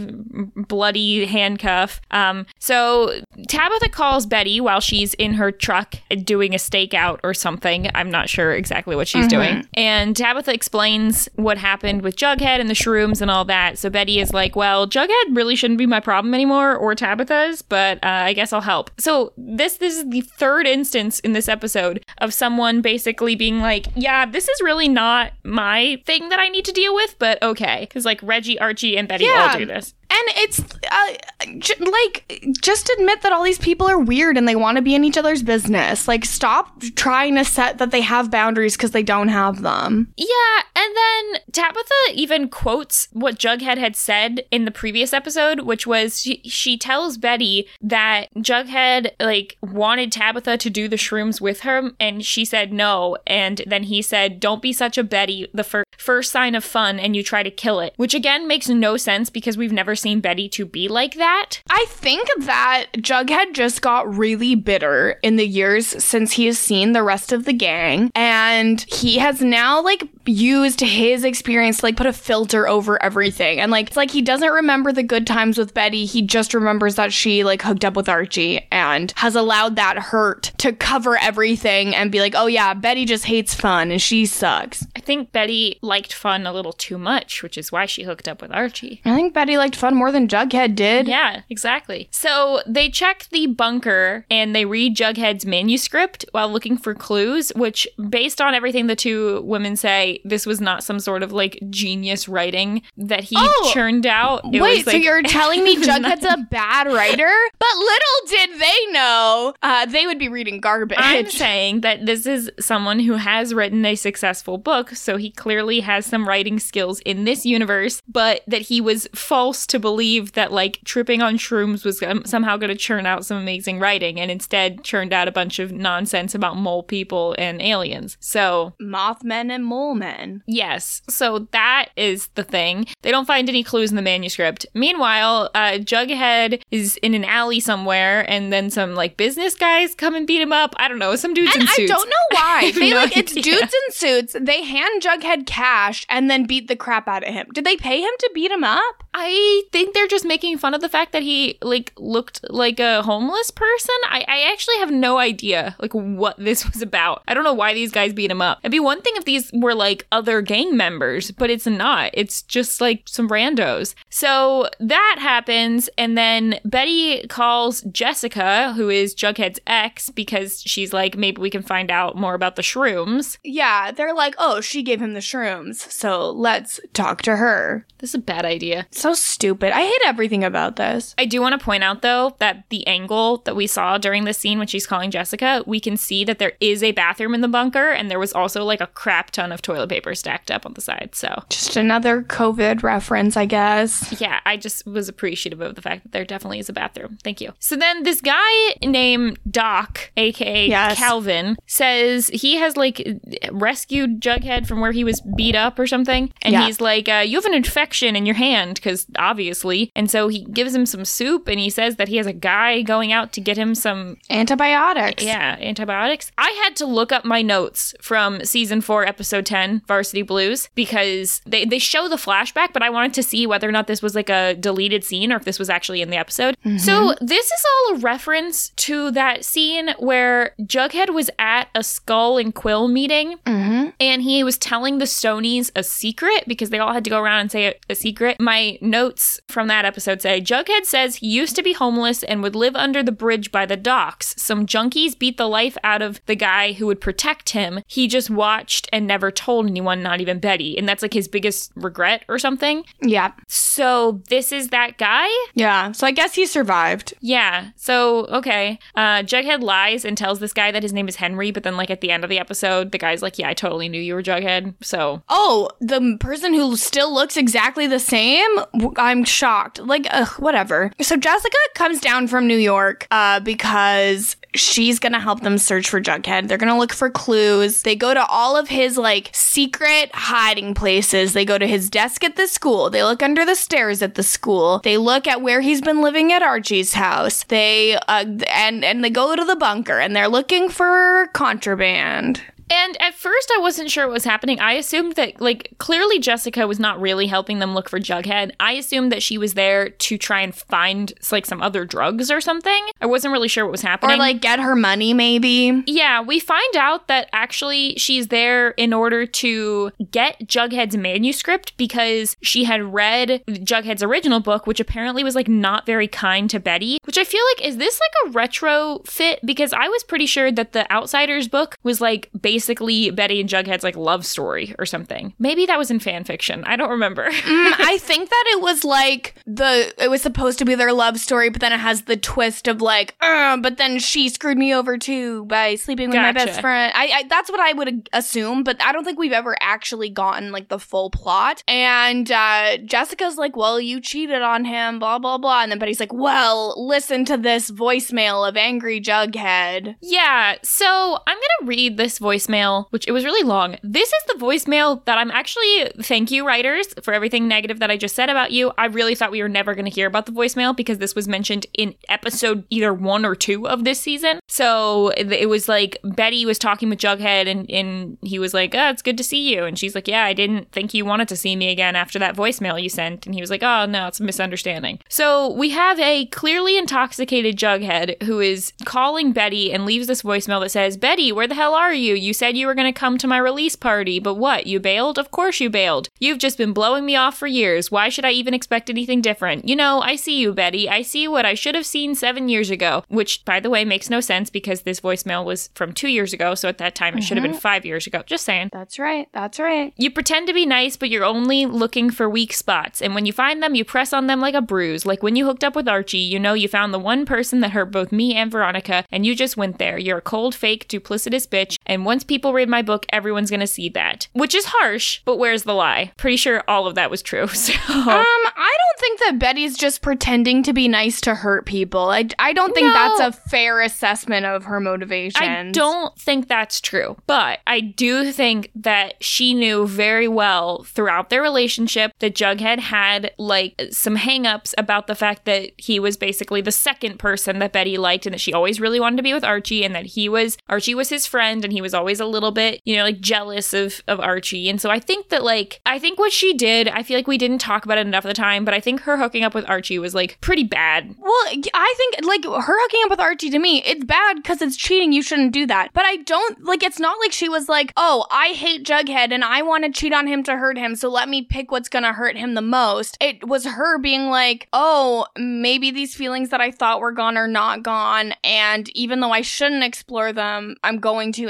[0.56, 2.00] bloody handcuff.
[2.10, 5.94] Um, so Tabitha calls Betty while she's in her truck
[6.24, 7.90] doing a stakeout or something.
[7.94, 9.66] I'm not sure exactly what she's doing.
[9.74, 13.78] And Tabitha explains what happened with Jughead and the shrooms and all that.
[13.78, 17.98] So Betty is like, well, Jughead really shouldn't be my problem anymore, or Tabitha's, but
[17.98, 18.90] uh, I guess I'll help.
[18.98, 23.86] So this this is the third instance in this episode of someone basically being like,
[23.96, 27.80] yeah, this is really not my thing that I need to deal with, but okay,
[27.80, 29.48] because like Reggie, Archie, and Betty Yeah.
[29.52, 29.94] all do this.
[30.14, 31.14] And it's uh,
[31.58, 34.94] j- like, just admit that all these people are weird and they want to be
[34.94, 36.06] in each other's business.
[36.06, 40.12] Like, stop trying to set that they have boundaries because they don't have them.
[40.16, 45.84] Yeah, and then Tabitha even quotes what Jughead had said in the previous episode, which
[45.84, 51.60] was she, she tells Betty that Jughead like wanted Tabitha to do the shrooms with
[51.60, 53.16] her, and she said no.
[53.26, 57.00] And then he said, "Don't be such a Betty." The fir- first sign of fun,
[57.00, 60.20] and you try to kill it, which again makes no sense because we've never seen
[60.20, 61.62] Betty to be like that.
[61.70, 66.92] I think that Jughead just got really bitter in the years since he has seen
[66.92, 71.96] the rest of the gang, and he has now like used his experience to like
[71.96, 73.60] put a filter over everything.
[73.60, 76.94] And like it's like he doesn't remember the good times with Betty, he just remembers
[76.96, 81.94] that she like hooked up with Archie and has allowed that hurt to cover everything
[81.94, 84.86] and be like, oh yeah, Betty just hates fun and she sucks.
[84.96, 88.40] I think Betty liked fun a little too much, which is why she hooked up
[88.40, 89.00] with Archie.
[89.04, 91.06] I think Betty liked fun more than Jughead did.
[91.08, 92.08] Yeah, exactly.
[92.10, 97.86] So they check the bunker and they read Jughead's manuscript while looking for clues, which,
[98.08, 102.28] based on everything the two women say, this was not some sort of like genius
[102.28, 103.70] writing that he Oh!
[103.74, 104.42] churned out.
[104.52, 107.30] It Wait, was, so you're telling me Jughead's a bad writer?
[107.58, 110.98] But little did they know, uh, they would be reading garbage.
[111.00, 115.80] I'm saying that this is someone who has written a successful book, so he clearly
[115.80, 120.52] has some writing skills in this universe, but that he was false to believe that
[120.52, 124.30] like tripping on shrooms was um, somehow going to churn out some amazing writing, and
[124.30, 128.18] instead churned out a bunch of nonsense about mole people and aliens.
[128.20, 130.42] So Mothmen and mole woman.
[130.46, 131.02] Yes.
[131.08, 132.86] So that is the thing.
[133.02, 134.66] They don't find any clues in the manuscript.
[134.74, 140.14] Meanwhile, uh, Jughead is in an alley somewhere, and then some like business guys come
[140.14, 140.74] and beat him up.
[140.78, 141.16] I don't know.
[141.16, 141.90] Some dudes And in suits.
[141.90, 142.72] I don't know why.
[142.84, 144.36] They no like it's dudes in suits.
[144.38, 147.46] They hand Jughead cash and then beat the crap out of him.
[147.54, 149.03] Did they pay him to beat him up?
[149.14, 153.02] I think they're just making fun of the fact that he like looked like a
[153.02, 153.94] homeless person.
[154.06, 157.22] I, I actually have no idea like what this was about.
[157.28, 158.58] I don't know why these guys beat him up.
[158.62, 162.10] It'd be one thing if these were like other gang members, but it's not.
[162.12, 163.94] It's just like some randos.
[164.10, 171.16] So that happens, and then Betty calls Jessica, who is Jughead's ex, because she's like,
[171.16, 173.38] maybe we can find out more about the shrooms.
[173.44, 177.86] Yeah, they're like, oh, she gave him the shrooms, so let's talk to her.
[177.98, 178.86] This is a bad idea.
[179.04, 179.70] So stupid.
[179.76, 181.14] I hate everything about this.
[181.18, 184.32] I do want to point out though that the angle that we saw during the
[184.32, 187.48] scene when she's calling Jessica, we can see that there is a bathroom in the
[187.48, 190.72] bunker and there was also like a crap ton of toilet paper stacked up on
[190.72, 191.10] the side.
[191.12, 194.18] So, Just another COVID reference, I guess.
[194.22, 197.18] yeah, I just was appreciative of the fact that there definitely is a bathroom.
[197.22, 197.52] Thank you.
[197.58, 200.96] So then this guy named Doc, aka Yes.
[200.96, 203.06] Calvin, says he has like
[203.52, 206.32] rescued Jughead from where he was beat up or something.
[206.40, 206.64] And Yeah.
[206.64, 209.90] he's like, uh, You have an infection in your hand, because obviously.
[209.96, 212.82] And so he gives him some soup and he says that he has a guy
[212.82, 215.22] going out to get him some Antibiotics.
[215.22, 216.30] yeah, antibiotics.
[216.38, 221.40] I had to look up my notes from season four, episode 10, Varsity Blues, because
[221.46, 224.14] they, they show the flashback, but I wanted to see whether or not this was
[224.14, 226.56] like a deleted scene or if this was actually in the episode.
[226.78, 232.38] So this is all a reference to that scene where Jughead was at a Skull
[232.38, 233.90] and Quill meeting Mm-hmm.
[234.00, 237.40] and he was telling the Stonies a secret because they all had to go around
[237.40, 238.38] and say a, a secret.
[238.40, 242.54] My notes from that episode say Jughead says he used to be homeless and would
[242.54, 244.34] live under the bridge by the docks.
[244.38, 247.80] Some junkies beat the life out of the guy who would protect him.
[247.86, 250.76] He just watched and never told anyone, not even Betty.
[250.78, 252.84] And that's like his biggest regret or something.
[253.00, 253.32] Yeah.
[253.48, 255.28] So this is that guy?
[255.54, 255.92] Yeah.
[255.92, 257.14] So I guess he survived.
[257.20, 257.70] Yeah.
[257.76, 258.78] So, okay.
[258.94, 261.90] Uh, Jughead lies and tells this guy that his name is Henry, but then, like,
[261.90, 264.22] at the end of the episode, the guy's like, Yeah, I totally knew you were
[264.22, 264.74] Jughead.
[264.82, 268.48] So, Oh, the person who still looks exactly the same?
[268.96, 269.78] I'm shocked.
[269.80, 270.90] Like, ugh, whatever.
[271.00, 276.00] So Jessica comes down from New York uh, because she's gonna help them search for
[276.00, 276.48] Jughead.
[276.48, 277.82] They're gonna look for clues.
[277.82, 281.32] They go to all of his like secret hiding places.
[281.32, 282.90] They go to his desk at the school.
[282.90, 284.80] They look under the stairs at the school.
[284.84, 287.44] They look at where he's been living at Archie's house.
[287.44, 292.42] They uh, and and they go to the bunker and they're looking for contraband.
[292.70, 294.60] And at first, I wasn't sure what was happening.
[294.60, 298.52] I assumed that, like, clearly Jessica was not really helping them look for Jughead.
[298.60, 302.40] I assumed that she was there to try and find, like, some other drugs or
[302.40, 302.86] something.
[303.00, 304.16] I wasn't really sure what was happening.
[304.16, 305.82] Or like get her money, maybe.
[305.86, 312.36] Yeah, we find out that actually she's there in order to get Jughead's manuscript because
[312.42, 316.98] she had read Jughead's original book, which apparently was like not very kind to Betty.
[317.04, 319.40] Which I feel like is this like a retro fit?
[319.44, 323.82] Because I was pretty sure that the Outsiders book was like basically Betty and Jughead's
[323.82, 325.34] like love story or something.
[325.40, 326.62] Maybe that was in fan fiction.
[326.64, 327.28] I don't remember.
[327.54, 331.18] Mm, I think that it was like the it was supposed to be their love
[331.18, 334.74] story, but then it has the twist of like, uh, but then she screwed me
[334.74, 336.92] over too by sleeping with my best friend.
[336.96, 340.52] I, I that's what I would assume, but I don't think we've ever actually gotten
[340.52, 341.62] like the full plot.
[341.68, 346.00] And uh, Jessica's like, "Well, you cheated on him, blah blah blah," and then Betty's
[346.00, 352.18] like, "Well, listen to this voicemail of angry Jughead." Yeah, so I'm gonna read this
[352.44, 353.76] voicemail, which it was really long.
[353.82, 357.96] This is the voicemail that I'm actually thank you, writers, for everything negative that I
[357.96, 358.72] just said about you.
[358.78, 361.66] I really thought we were never gonna hear about the voicemail because this was mentioned
[361.74, 364.40] in episode either one or two of this season.
[364.48, 368.74] So it it was like Betty was talking with Jughead and, and he was like,
[368.74, 369.64] Oh, it's good to see you.
[369.64, 372.36] And she's like, Yeah, I didn't think you wanted to see me again after that
[372.36, 373.26] voicemail you sent.
[373.26, 375.00] And he was like, Oh, no, it's a misunderstanding.
[375.08, 380.60] So we have a clearly intoxicated Jughead who is calling Betty and leaves this voicemail
[380.60, 382.14] that says, Betty, where the hell are you?
[382.14, 384.66] You said you were going to come to my release party, but what?
[384.66, 385.18] You bailed?
[385.18, 386.10] Of course you bailed.
[386.18, 387.90] You've just been blowing me off for years.
[387.90, 389.66] Why should I even expect anything different?
[389.66, 390.88] You know, I see you, Betty.
[390.88, 394.10] I see what I should have seen seven years ago, which, by the way, makes
[394.10, 396.54] no sense because this voicemail was from two years ago.
[396.54, 397.60] So at that time, it should have been uh-huh.
[397.60, 398.22] five years ago.
[398.26, 398.70] Just saying.
[398.72, 399.28] That's right.
[399.32, 399.92] That's right.
[399.96, 403.00] You pretend to be nice, but you're only looking for weak spots.
[403.00, 405.06] And when you find them, you press on them like a bruise.
[405.06, 407.70] Like when you hooked up with Archie, you know you found the one person that
[407.70, 409.98] hurt both me and Veronica, and you just went there.
[409.98, 411.76] You're a cold, fake, duplicitous bitch.
[411.86, 414.28] And once people read my book, everyone's gonna see that.
[414.32, 416.12] Which is harsh, but where's the lie?
[416.16, 417.48] Pretty sure all of that was true.
[417.54, 418.08] So Um,
[418.56, 422.10] I don't think that Betty's just pretending to be nice to hurt people.
[422.10, 422.92] I, I don't think No.
[422.92, 425.42] that's a fair assessment of her motivation.
[425.42, 431.30] I don't think that's true, but I do think that she knew very well throughout
[431.30, 436.60] their relationship that Jughead had like some hangups about the fact that he was basically
[436.60, 439.44] the second person that Betty liked and that she always really wanted to be with
[439.44, 442.50] Archie and that he was Archie was his friend and he was always a little
[442.50, 444.68] bit, you know, like jealous of of Archie.
[444.68, 447.38] And so I think that like I think what she did, I feel like we
[447.38, 449.68] didn't talk about it enough at the time, but I think her hooking up with
[449.68, 451.14] Archie was like pretty bad.
[451.18, 454.76] Well, I think like her hooking up with Archie to me, it's bad because it's
[454.76, 455.12] cheating.
[455.12, 455.90] You shouldn't do that.
[455.92, 456.82] But I don't like.
[456.82, 460.12] It's not like she was like, "Oh, I hate Jughead and I want to cheat
[460.12, 463.16] on him to hurt him, so let me pick what's gonna hurt him the most."
[463.20, 467.48] It was her being like, "Oh, maybe these feelings that I thought were gone are
[467.48, 471.48] not gone, and even though I shouldn't explore them, I'm going to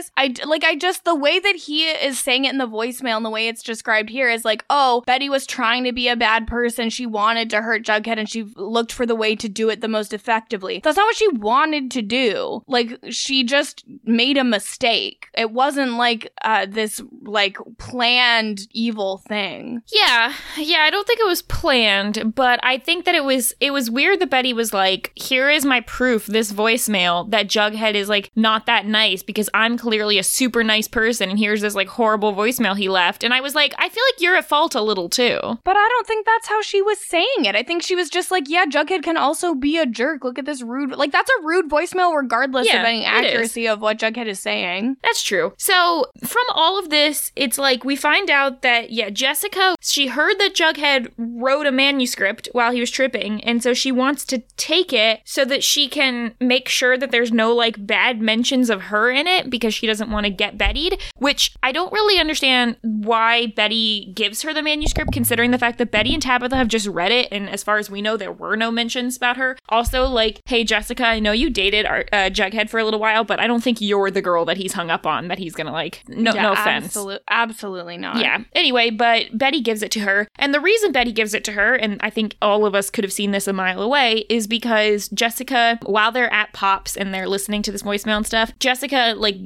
[0.00, 0.64] anyways." I like.
[0.64, 3.48] I just the way that he is saying it in the voicemail and the way
[3.48, 6.90] it's described here is like, "Oh, Betty was trying to be a bad person.
[6.90, 9.88] She wanted to hurt Jughead and she looked for the way to do it the
[9.88, 10.80] most effectively.
[10.82, 12.62] That's not what she wanted to do.
[12.66, 15.26] Like she just made a mistake.
[15.36, 19.82] It wasn't like uh, this like planned evil thing.
[19.92, 23.72] Yeah, yeah, I don't think it was planned, but I think that it was it
[23.72, 28.08] was weird that Betty was like, "Here is my proof, this voicemail that Jughead is
[28.08, 31.88] like not that nice because I'm clearly a super nice person and here's this like
[31.88, 34.80] horrible voicemail he left." And I was like, "I feel like you're at fault a
[34.80, 37.56] little too." But I don't think that's how she was saying it.
[37.56, 40.22] I think she was just like, yeah, Jughead can also be a jerk.
[40.24, 43.80] Look at this rude like that's a rude voicemail regardless Yeah, of any accuracy of
[43.80, 44.96] what Jughead is saying.
[45.02, 45.52] That's true.
[45.56, 50.38] So, from all of this, it's like we find out that, yeah, Jessica, she heard
[50.38, 54.92] that Jughead wrote a manuscript while he was tripping, and so she wants to take
[54.92, 59.10] it so that she can make sure that there's no, like, bad mentions of her
[59.10, 63.46] in it because she doesn't want to get Bettied, which I don't really understand why
[63.46, 67.12] Betty gives her the manuscript, considering the fact that Betty and Tabitha have just read
[67.12, 69.56] it, and as far as we know, there were no mentions about her.
[69.68, 73.24] Also, like, hey, Jessica, I know you dated our, uh, Jughead for a little while,
[73.24, 75.72] but I don't think you're the girl that he's hung up on, that he's gonna,
[75.72, 76.86] like, no, Yeah, no offense.
[76.86, 78.18] absolute- absolutely not.
[78.18, 78.38] Yeah.
[78.54, 80.28] Anyway, but Betty gives it to her.
[80.38, 83.04] And the reason Betty gives it to her, and I think all of us could
[83.04, 87.28] have seen this a mile away, is because Jessica, while they're at Pops and they're
[87.28, 89.36] listening to this voicemail and stuff, Jessica, like,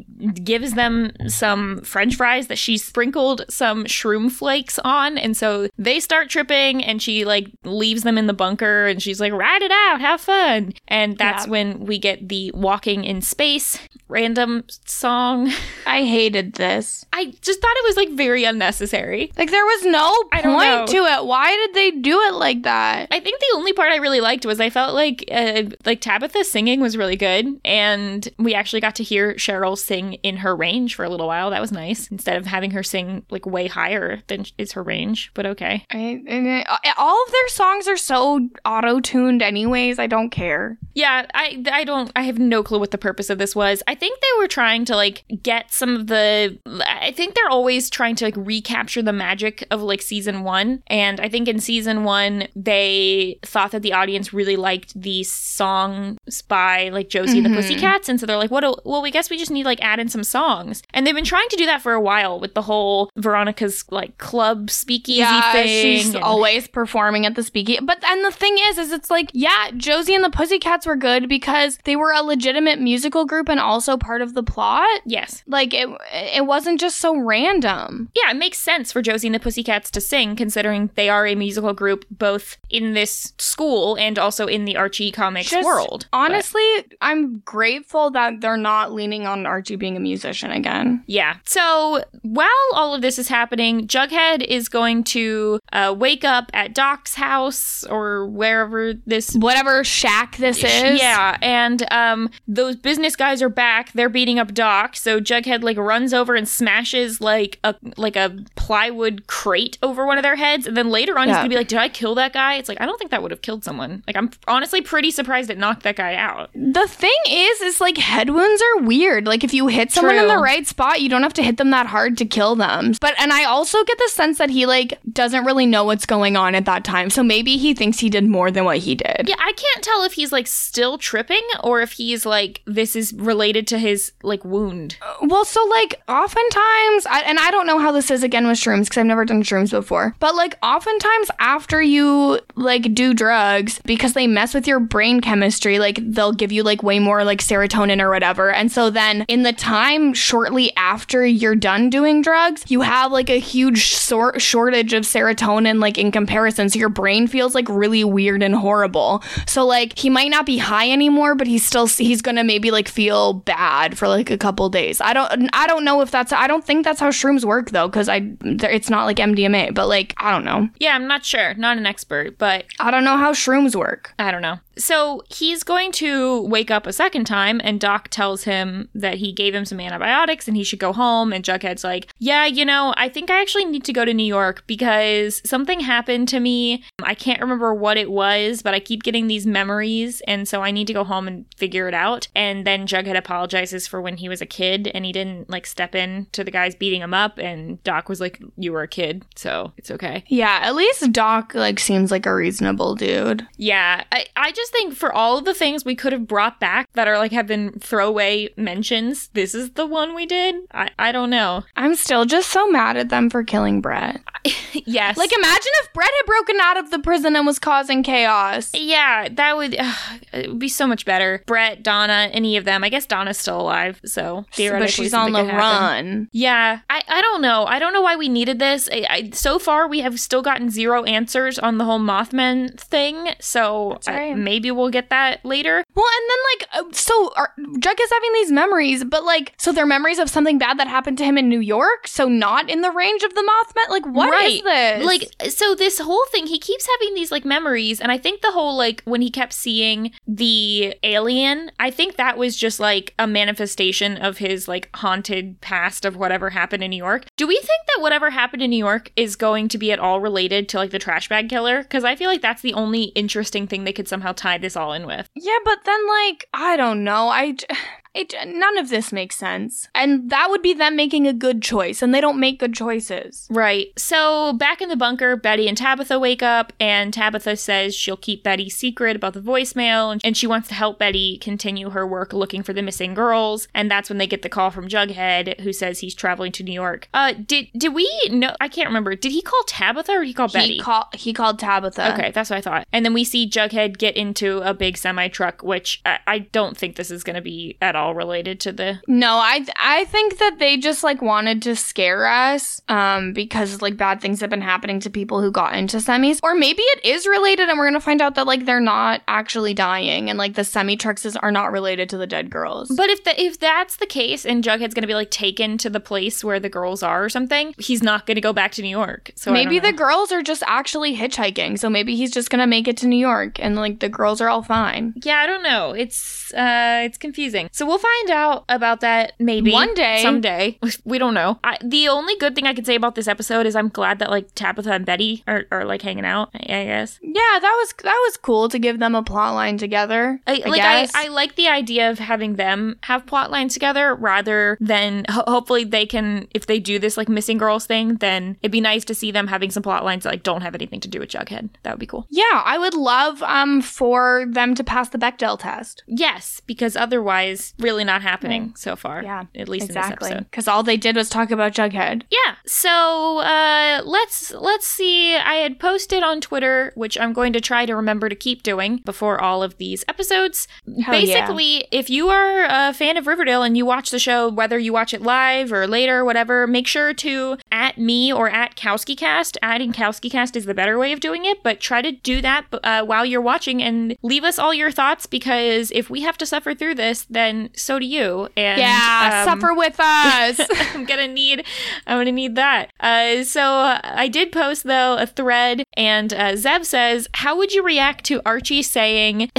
[0.42, 5.18] gives them some french fries that she sprinkled some shroom flakes on.
[5.18, 9.20] And so they start tripping and she, like, leaves them in the bunker and she's
[9.20, 10.72] like, ride it out, have fun.
[10.88, 11.50] And that's Yeah.
[11.50, 15.50] when we get the walking in space random song.
[15.86, 17.04] I hated this.
[17.12, 19.32] I just thought it was, like, very unnecessary.
[19.36, 20.76] Like there was no I don't know.
[20.78, 21.26] point to it.
[21.26, 23.08] Why did they do it like that?
[23.10, 26.44] I think the only part I really liked was I felt like uh, like Tabitha
[26.44, 30.94] singing was really good, and we actually got to hear Cheryl sing in her range
[30.94, 31.50] for a little while.
[31.50, 35.30] That was nice instead of having her sing like way higher than is her range.
[35.34, 39.98] But okay, I, and it- all of their songs are so auto tuned, anyways.
[39.98, 40.78] I don't care.
[40.94, 43.82] yeah, I I don't I have no clue what the purpose of this was.
[43.86, 46.58] I think they were trying to like get some of the.
[46.86, 51.20] I think they're always trying to like recapture the magic of like season one, and
[51.20, 56.88] I think in season one they thought that the audience really liked the songs by
[56.90, 57.56] like Josie and the Mhm.
[57.56, 58.60] Pussycats, and so they're like, what?
[58.60, 61.24] do- well, we guess we just need like add in some songs, and they've been
[61.24, 65.66] trying to do that for a while with the whole Veronica's like club speakeasy thing.
[65.66, 67.86] she's and- always performing at the speaking.
[67.86, 71.28] But and the thing is, is it's like, yeah, Josie and the Pussycats were good
[71.28, 75.00] because they were a legitimate musical group and also part of the plot.
[75.06, 75.42] yes.
[75.46, 78.08] Like it, it wasn't just so random.
[78.14, 81.34] Yeah, it makes sense for Josie and the Pussycats to sing, considering they are a
[81.34, 86.06] musical group both in this school and also in the Archie comics Just world.
[86.12, 86.64] Honestly,
[87.00, 91.04] I'm grateful that they're not leaning on Archie being a musician again.
[91.06, 91.36] Yeah.
[91.44, 96.74] So while all of this is happening, Jughead is going to uh, wake up at
[96.74, 99.34] Doc's house or wherever this.
[99.34, 100.98] Whatever shack this is.
[100.98, 103.92] Yeah, and um, those business guys are back.
[103.92, 104.96] They're beating up Doc.
[104.96, 110.16] So Jughead like runs over and smashes like a like a plywood crate over one
[110.16, 112.32] of their heads, and then later on he's gonna be like, "Did I kill that
[112.32, 114.02] guy?" It's like I don't think that would have killed someone.
[114.06, 116.48] Like I'm honestly pretty surprised it knocked that guy out.
[116.54, 119.26] The thing is, is like head wounds are weird.
[119.26, 121.70] Like if you hit someone in the right spot, you don't have to hit them
[121.70, 122.92] that hard to kill them.
[123.00, 126.36] But and I also get the sense that he like doesn't really know what's going
[126.36, 127.10] on at that time.
[127.10, 129.28] So maybe he thinks he did more than what he did.
[129.28, 133.12] Yeah, I can't tell if he's like still tripping or if he's like this is
[133.12, 134.96] related to his like wound.
[135.02, 138.58] Uh, well, so like oftentimes, I, and I don't know how this is again with
[138.58, 143.80] shrooms because I've never done shrooms before, but like oftentimes after you like do drugs,
[143.84, 147.40] because they mess with your brain chemistry, like they'll give you like way more like
[147.40, 148.50] serotonin or whatever.
[148.50, 153.30] And so then in the time shortly after you're done doing drugs, you have like
[153.30, 156.68] a huge sor- shortage of serotonin, like in comparison.
[156.68, 159.22] So your brain feels like really weird and horrible.
[159.46, 162.88] So like he might not be high anymore, but he's still, he's gonna maybe like
[162.88, 165.00] feel bad for like a couple days.
[165.00, 167.88] I don't, I don't know if that's, I don't think that's how shrooms work though,
[167.88, 170.68] because I, it's not like MDMA, but like, I don't know.
[170.78, 171.54] Yeah, I'm not sure.
[171.54, 174.12] Not an expert, but I don't know how shrooms work.
[174.18, 174.58] I don't know.
[174.76, 179.32] So he's going to wake up a second time, and Doc tells him that he
[179.32, 181.32] gave him some antibiotics and he should go home.
[181.32, 184.26] And Jughead's like, Yeah, you know, I think I actually need to go to New
[184.26, 186.84] York because something happened to me.
[187.02, 190.22] I can't remember what it was, but I keep getting these memories.
[190.26, 192.28] And so I need to go home and figure it out.
[192.34, 195.94] And then Jughead apologizes for when he was a kid and he didn't like step
[195.94, 197.38] in to the guys beating him up.
[197.38, 200.24] And Doc was like, You were a kid, so it's okay.
[200.28, 203.46] Yeah, at least Doc like seems like a reasonable dude.
[203.56, 206.88] Yeah, I, I just think for all of the things we could have brought back
[206.94, 210.56] that are like have been throwaway mentions, this is the one we did.
[210.72, 211.64] I, I don't know.
[211.76, 214.20] I'm still just so mad at them for killing Brett.
[214.72, 215.16] yes.
[215.16, 218.70] Like, imagine if Brett had broken out of the prison and was causing chaos.
[218.74, 219.94] yeah, that would uh,
[220.32, 221.42] it would be so much better.
[221.46, 222.84] Brett, Donna, any of them.
[222.84, 226.28] I guess Donna's still alive, so theoretically But she's on the run.
[226.32, 227.64] Yeah, I, I don't know.
[227.66, 228.88] I don't know why we needed this.
[228.92, 233.30] I, I, so far, we have still gotten zero answers on the whole Mothman thing.
[233.40, 234.36] So I- right.
[234.36, 235.84] maybe we'll get that later.
[235.94, 236.38] Well, and then
[236.84, 240.58] like, uh, so are, is having these memories, but like, so they're memories of something
[240.58, 243.40] bad that happened to him in New York, so not in the range of the
[243.40, 243.90] Mothman.
[243.90, 245.04] Like, what is this?
[245.04, 248.52] Like, so this whole thing, he keeps having these like memories, and I think the
[248.52, 253.26] whole like when he kept seeing the alien, I think that was just like a
[253.26, 257.26] manifestation of his like haunted past of whatever happened in New York.
[257.36, 260.20] Do we think that whatever happened in New York is going to be at all
[260.20, 261.82] related to like the trash bag killer?
[261.82, 264.92] Because I feel like that's the only interesting thing they could somehow tie this all
[264.92, 265.28] in with.
[265.34, 267.28] Yeah, but then like I don't know.
[267.28, 267.56] I
[268.14, 269.88] it, none of this makes sense.
[269.94, 273.48] And that would be them making a good choice, and they don't make good choices.
[273.50, 273.88] Right.
[273.98, 278.44] So back in the bunker, Betty and Tabitha wake up, and Tabitha says she'll keep
[278.44, 282.62] Betty's secret about the voicemail, and- she wants to help Betty continue her work looking
[282.64, 283.68] for the missing girls.
[283.72, 286.72] And that's when they get the call from Jughead, who says he's traveling to New
[286.72, 287.08] York.
[287.14, 288.52] Uh, did did we know?
[288.60, 289.14] I can't remember.
[289.14, 290.74] Did he call Tabitha or he call Betty?
[290.74, 292.12] He called he called Tabitha.
[292.14, 292.86] Okay, that's what I thought.
[292.92, 296.76] And then we see Jughead get into a big semi truck, which I, I don't
[296.76, 299.00] think this is going to be at all related to the.
[299.08, 303.96] No, I I think that they just like wanted to scare us um because like
[303.96, 307.26] bad things have been happening to people who got into semis or maybe it is
[307.26, 310.54] related and we're going to find out that like they're not actually dying and like
[310.54, 312.92] the semi trucks are not related to the dead girls.
[312.94, 315.90] But if the, if that's the case, and Jughead's going to be like taken to
[315.90, 318.82] the place where the girls are or something, he's not going to go back to
[318.82, 319.30] New York.
[319.36, 321.78] So maybe the girls are just actually hitchhiking.
[321.78, 324.40] So maybe he's just going to make it to New York and like the girls
[324.40, 325.14] are all fine.
[325.22, 325.92] Yeah, I don't know.
[325.92, 327.68] It's uh, it's confusing.
[327.72, 330.22] So we'll find out about that maybe One day.
[330.22, 330.78] someday.
[331.04, 331.58] We don't know.
[331.64, 334.30] I, the only good thing I could say about this episode is I'm glad that
[334.30, 336.50] like Tabitha and Betty are, are like hanging out.
[336.54, 337.18] I guess.
[337.22, 340.40] Yeah, that was that was cool to give them a plot line together.
[340.46, 341.08] I, I like I.
[341.14, 345.84] I like the idea of having them have plot lines together rather than ho- hopefully
[345.84, 349.14] they can if they do this like missing girls thing then it'd be nice to
[349.14, 351.70] see them having some plot lines that like don't have anything to do with Jughead
[351.82, 355.58] that would be cool yeah, I would love um for them to pass the Bechdel
[355.58, 356.02] test.
[356.06, 360.50] yes because otherwise really not happening so far Yeah, at least in Exactly, this episode.
[360.50, 362.22] Because all they did was talk about Jughead.
[362.30, 365.36] yeah so uh let's let's see.
[365.36, 368.96] I had posted on Twitter which I'm going to try to remember to keep doing
[369.04, 370.66] before all of these episodes.
[370.86, 371.10] Hell yeah.
[371.10, 374.92] basically if you are a fan of riverdale and you watch the show whether you
[374.92, 379.56] watch it live or later or whatever make sure to at me or at kowskicast.
[379.62, 383.02] Adding kowskicast is the better way of doing it but try to do that uh,
[383.04, 386.74] while you're watching and leave us all your thoughts because if we have to suffer
[386.74, 390.60] through this then so do you and yeah, um, suffer with us.
[390.94, 391.64] I'm gonna need
[392.06, 392.92] I'm gonna need that.
[393.00, 397.72] Uh, so uh, I did post though a thread, and uh, Zeb says, "How would
[397.72, 399.50] you react to Archie saying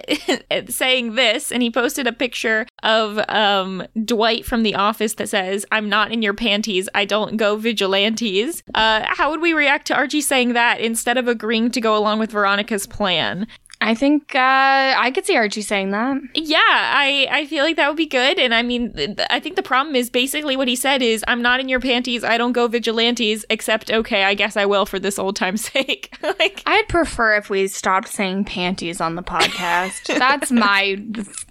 [0.68, 5.64] saying this?" And he posted a picture of um, Dwight from The Office that says,
[5.72, 6.88] "I'm not in your panties.
[6.94, 11.28] I don't go vigilantes." Uh, how would we react to Archie saying that instead of
[11.28, 13.46] agreeing to go along with Veronica's plan?
[13.80, 14.38] I think uh,
[14.98, 16.20] I could see Archie saying that.
[16.34, 18.38] Yeah, I I feel like that would be good.
[18.38, 21.24] And I mean, th- th- I think the problem is basically what he said is,
[21.28, 22.24] "I'm not in your panties.
[22.24, 23.44] I don't go vigilantes.
[23.50, 27.50] Except, okay, I guess I will for this old time's sake." like, I'd prefer if
[27.50, 30.06] we stopped saying panties on the podcast.
[30.18, 31.00] That's my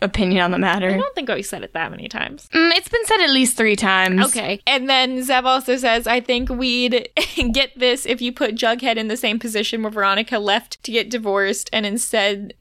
[0.01, 0.89] opinion on the matter.
[0.89, 2.49] I don't think we said it that many times.
[2.53, 4.25] Mm, it's been said at least three times.
[4.25, 4.59] Okay.
[4.67, 7.07] And then Zev also says, I think we'd
[7.53, 11.09] get this if you put Jughead in the same position where Veronica left to get
[11.09, 12.16] divorced and instead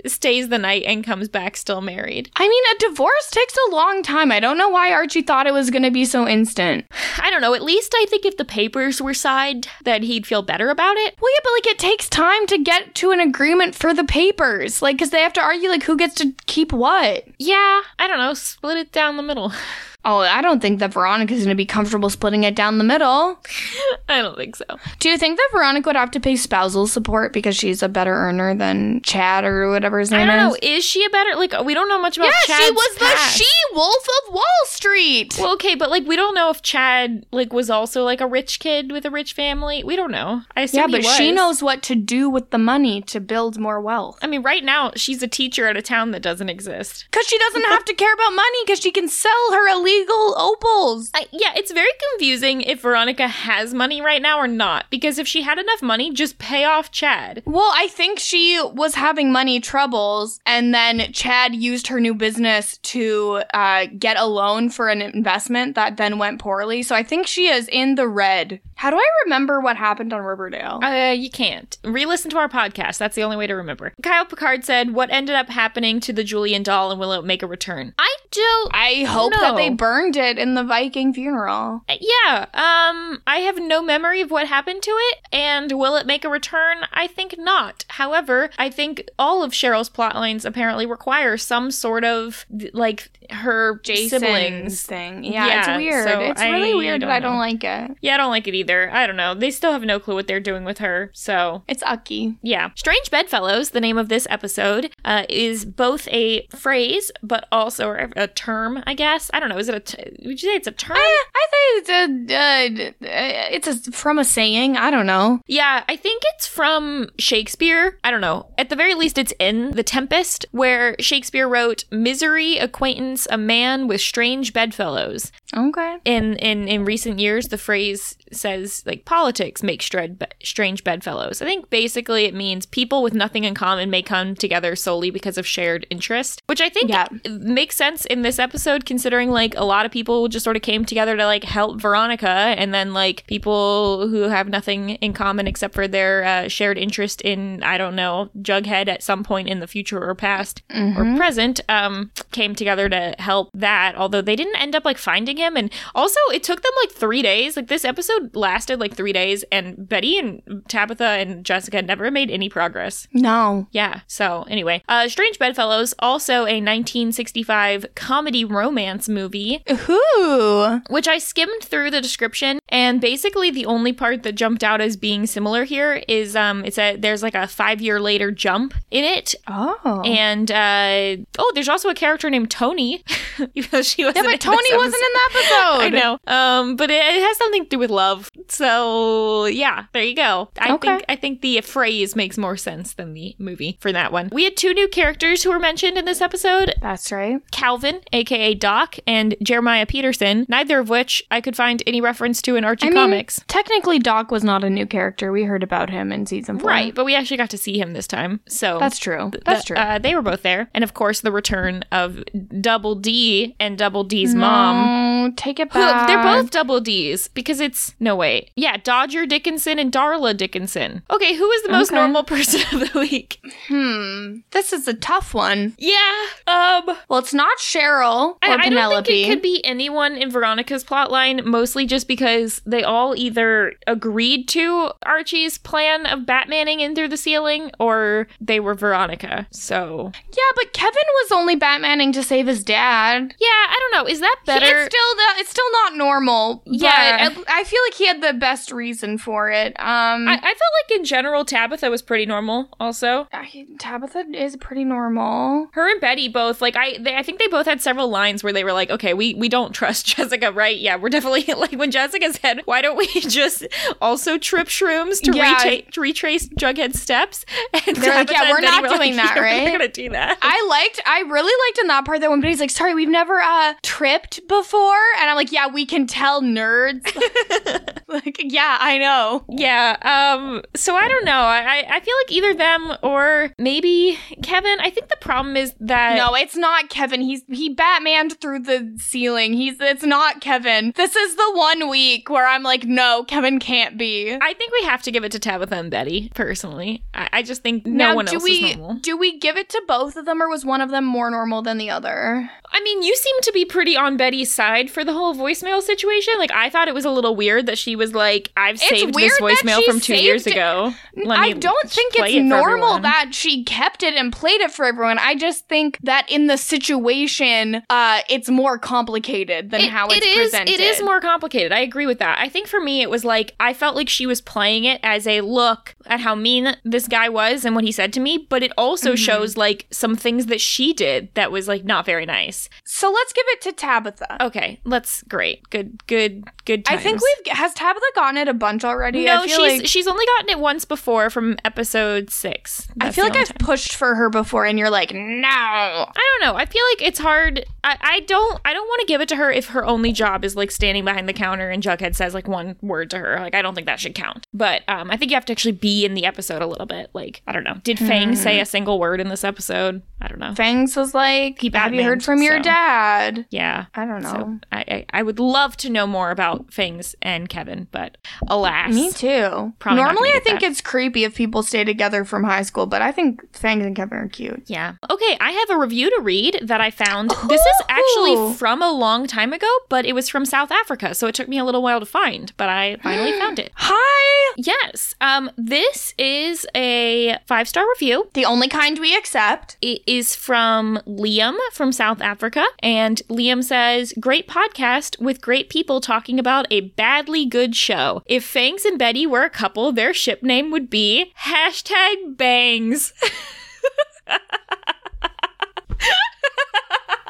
[0.07, 2.31] stays the night and comes back still married.
[2.37, 4.33] I mean, a divorce takes a long time.
[4.33, 6.87] I don't know why Archie thought it was going to be so instant.
[7.19, 7.55] I don't know.
[7.55, 11.17] At least I think if the papers were signed, that he'd feel better about it.
[11.21, 14.83] Well, yeah, but like it takes time to get to an agreement for the papers.
[14.83, 17.25] Like, because they have to argue, like, who gets to keep what.
[17.39, 17.83] Yeah.
[17.99, 18.35] I don't know.
[18.35, 19.53] Split it down the middle.
[20.09, 23.41] Oh, I don't think that Veronica's going to be comfortable splitting it down the middle.
[24.09, 24.65] I don't think so.
[25.01, 28.15] Do you think that Veronica would have to pay spousal support because she's a better
[28.15, 30.33] earner than Chad or whatever his name is?
[30.33, 30.57] I don't know.
[30.63, 30.79] is?
[30.79, 33.45] Is she a better, like, we don't know much about Yeah, she was the she
[33.75, 35.37] wolf of Wall Street.
[35.39, 38.61] Well, okay, but like we don't know if Chad like was also like a rich
[38.61, 39.83] kid with a rich family.
[39.83, 40.43] We don't know.
[40.55, 43.81] I assume yeah, but she knows what to do with the money to build more
[43.81, 44.19] wealth.
[44.23, 47.07] I mean, right now she's a teacher at a town that doesn't exist.
[47.11, 51.11] Because she doesn't have to care about money because she can sell her illegal opals.
[51.15, 54.87] I, yeah, it's very confusing if Veronica has money right now or not.
[54.91, 57.43] Because if she had enough money, just pay off Chad.
[57.45, 62.79] Well, I think she was having money troubles, and then Chad used her new business
[62.79, 66.83] to uh, get a loan for an investment that then went poorly.
[66.83, 68.61] So I think she is in the red.
[68.77, 70.81] How do I remember what happened on Riverdale?
[70.83, 71.77] Uh, you can't.
[71.83, 72.99] Re-listen to our podcast.
[72.99, 73.93] That's the only way to remember.
[74.03, 77.43] Kyle Picard said, "What ended up happening to the Julian doll, and will it make
[77.43, 78.71] a return?" I don't.
[78.75, 81.83] I hope that they burned it in the Viking funeral.
[81.89, 86.07] Uh, Yeah, um, I have no memory of what happened to it, and will it
[86.07, 86.79] make a return?
[86.93, 87.85] I think not.
[87.89, 94.11] However, I think all of Cheryl's plotlines apparently require some sort of like her Jason's
[94.23, 94.83] siblings.
[94.83, 95.25] thing.
[95.25, 96.09] Yeah, Yeah, it's weird.
[96.09, 97.97] so it's I really weird don't that I don't like it.
[98.03, 98.66] Yeah, I don't like it either.
[98.71, 99.35] I don't know.
[99.35, 101.11] They still have no clue what they're doing with her.
[101.15, 102.39] So It's Ucky.
[102.43, 102.71] yeah.
[102.75, 108.27] Strange Bedfellows, the name of this episode, uh, is both a phrase but also a,
[108.29, 108.83] term.
[108.87, 109.59] I guess I don't know.
[109.59, 109.81] Is it a?
[109.81, 110.97] T- would you say it's a term?
[110.97, 114.77] Eh, I think it's a, uh, it's a, from a saying.
[114.77, 115.41] I don't know.
[115.47, 117.99] Yeah, I think it's from Shakespeare.
[118.05, 118.49] I don't know.
[118.59, 123.87] At the very least, it's in The Tempest, where Shakespeare wrote, "Misery acquaintance a man
[123.89, 125.99] with strange bedfellows." Okay.
[126.05, 131.41] In in in recent years, the phrase says like politics make stred- strange bedfellows.
[131.41, 135.39] I think basically it means people with nothing in common may come together solely because
[135.39, 137.07] of shared interest, which I think Yeah.
[137.31, 140.85] makes sense in this episode considering like a lot of people just sort of came
[140.85, 145.75] together to like help Veronica and then like people who have nothing in common except
[145.75, 149.67] for their uh, shared interest in I don't know Jughead at some point in the
[149.69, 154.75] future or past or present um came together to help that although they didn't end
[154.75, 158.35] up like finding him and also it took them like 3 days like this episode
[158.37, 163.69] lasted like 3 days and Betty and Tabitha and Jessica never made any progress No.
[163.73, 164.01] yeah.
[164.07, 170.81] So anyway, uh, Strange Bedfellows, also a 1965 comedy romance movie, Who?
[170.89, 174.97] which I skimmed through the description, and basically the only part that jumped out as
[174.97, 179.05] being similar here is um, it's a there's like a five year later jump in
[179.05, 179.35] it.
[179.49, 180.03] Oh.
[180.05, 183.05] And uh, oh, there's also a character named Toni,
[183.55, 184.25] even though she wasn't.
[184.25, 186.19] yeah, but Toni wasn't in the I know.
[186.27, 188.31] Um, but it, it has something to do with love.
[188.49, 190.51] So yeah, there you go.
[190.59, 190.89] I Okay.
[190.89, 194.29] think I think the phrase makes more sense than the movie for that one.
[194.33, 196.75] We had two new characters who were mentioned in this episode.
[196.81, 197.41] That's right.
[197.53, 202.57] Calvin, aka Doc, and Jeremiah Peterson, neither of which I could find any reference to
[202.57, 203.41] in Archie I mean, Comics.
[203.49, 205.33] technically, Doc was not a new character.
[205.33, 206.69] We heard about him in season four.
[206.71, 208.41] Right, but we actually got to see him this time.
[208.49, 209.31] So That's true.
[209.31, 209.77] th- That's th- true.
[209.77, 210.71] Uh, they were both there.
[210.75, 212.23] And of course, the return of
[212.61, 215.16] Double D and Double D's mom.
[215.25, 216.07] No, take it back.
[216.09, 218.51] They're both double D's because it's no wait.
[218.57, 221.03] Yeah, Dodger Dickinson and Darla Dickinson.
[221.11, 221.97] Okay, who is the most Okay.
[221.97, 223.41] normal person of the week?
[223.69, 224.39] Hmm.
[224.51, 225.75] This is a tough one.
[225.79, 226.27] Yeah.
[226.47, 229.07] Um Well, it's not Cheryl or I, I don't Penelope.
[229.11, 234.49] think it could be anyone in Veronica's plotline, mostly just because they all either agreed
[234.49, 239.47] to Archie's plan of Batmaning in through the ceiling or they were Veronica.
[239.51, 243.35] So yeah, but Kevin was only Batmaning to save his dad.
[243.39, 244.11] yeah, I don't know.
[244.11, 244.65] Is that better?
[244.67, 245.06] It's still
[245.39, 246.63] it's still not normal.
[246.67, 247.29] Yeah.
[247.29, 249.69] but I, I feel like he had the best reason for it.
[249.79, 252.69] Um, I, I felt like in general Tabitha was pretty normal.
[252.81, 255.69] Also, I- Tabitha is pretty normal.
[255.73, 258.53] her and Betty both like I they, I think they both had several lines where
[258.53, 260.77] they were like, okay, we we don't trust Jessica, right?
[260.77, 263.67] Yeah, we're definitely like when Jessica said, why don't we just
[264.01, 265.55] also trip shrooms to, Yeah.
[265.57, 267.45] retra- to retrace Jughead's steps?
[267.87, 269.89] And They're like, yeah, we're not were like, doing that, "Yeah, right?" We're not gonna
[269.89, 270.39] do that.
[270.43, 273.41] I liked, I really liked in that part that when Betty's like, sorry, we've never
[273.41, 274.96] uh tripped before.
[275.21, 277.05] And I'm like, yeah, we can tell nerds.
[278.09, 279.45] like, yeah, I know.
[279.49, 279.97] Yeah.
[280.03, 280.63] Um.
[280.75, 281.33] So I don't know.
[281.33, 284.77] I I- I feel like either them or maybe Kevin.
[284.81, 287.21] I think the problem is that No, it's not Kevin.
[287.21, 289.53] He's he Batmaned through the ceiling.
[289.55, 290.93] He's it's not Kevin.
[290.97, 294.33] This is the one week where I'm like, no, Kevin can't be.
[294.35, 296.31] I think we have to give it to Tabitha and Betty.
[296.35, 298.99] Personally, I, I just think no now, one do else we is normal.
[299.01, 301.63] do we give it to both of them, or was one of them more normal
[301.63, 302.51] than the other?
[302.73, 306.35] I mean, you seem to be pretty on Betty's side for the whole voicemail situation.
[306.39, 309.15] Like, I thought it was a little weird that she was like, "I've It's saved
[309.15, 313.65] this voicemail from two years ago." Let I don't think it's it normal that she
[313.65, 315.19] kept it and played it for everyone.
[315.19, 320.19] I just think that in the situation, uh, it's more complicated than It- how it's
[320.19, 320.75] it is, presented.
[320.75, 321.73] It is more complicated.
[321.73, 322.39] I agree with that.
[322.39, 325.27] I think for me, it was like I felt like she was playing it as
[325.27, 328.63] a look at how mean this guy was and what he said to me, but
[328.63, 329.19] it also Mhm.
[329.19, 332.66] shows like some things that she did that was like not very nice.
[332.85, 334.45] So let's give it to Tabitha.
[334.45, 336.85] Okay, let's great, good, good, good.
[336.89, 339.25] I think we've has Tabitha gotten it a bunch already.
[339.25, 342.89] No, I feel she's like she's only gotten it once before from episode six.
[343.01, 343.57] I feel like I've time.
[343.59, 345.49] pushed for her before, and you're like, no.
[345.49, 346.57] I don't know.
[346.57, 347.65] I feel like it's hard.
[347.87, 348.61] I, I don't.
[348.65, 351.05] I don't want to give it to her if her only job is like standing
[351.05, 353.37] behind the counter and Jughead says like one word to her.
[353.39, 354.45] Like I don't think that should count.
[354.53, 357.11] But um, I think you have to actually be in the episode a little bit.
[357.15, 357.77] Like I don't know.
[357.85, 360.03] Did Fang say a single word in this episode?
[360.21, 360.55] I don't know.
[360.55, 363.47] Fangs was like, He have you heard from your so- dad?
[363.51, 363.87] Yeah.
[363.95, 364.31] I don't know.
[364.33, 368.17] So I, I I would love to know more about Fangs and Kevin, but
[368.49, 369.73] alas, Me too.
[369.79, 370.71] Probably Normally, I think that.
[370.71, 374.19] it's creepy if people stay together from high school, but I think Fangs and Kevin
[374.19, 374.65] are cute.
[374.67, 374.95] Yeah.
[375.09, 377.31] Okay, I have a review to read that I found.
[377.47, 381.27] This is actually from a long time ago, but it was from South Africa, so
[381.27, 383.73] it took me a little while to find, but I finally found it.
[383.75, 384.55] Hi!
[384.57, 385.15] Yes.
[385.21, 388.29] Um this is a 5-star review.
[388.35, 389.77] The only kind we accept.
[389.81, 396.01] It is from Liam from South Africa, and Liam says, "Great podcast with great people
[396.01, 398.23] talking about a badly good show.
[398.27, 403.13] If Fangs and Betty were a couple, their ship name would be hashtag Bangs."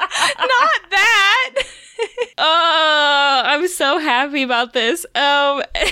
[0.39, 1.53] Not that!
[2.37, 5.05] Oh, I'm so happy about this.
[5.15, 5.63] Um,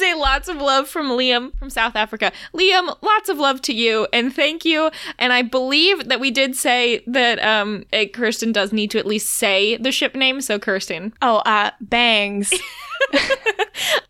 [0.00, 2.32] say lots of love from Liam from South Africa.
[2.54, 4.90] Liam, lots of love to you and thank you.
[5.18, 9.06] And I believe that we did say that um, eh, Kirsten does need to at
[9.06, 10.40] least say the ship name.
[10.40, 12.52] So Kirsten, oh, uh, Bangs.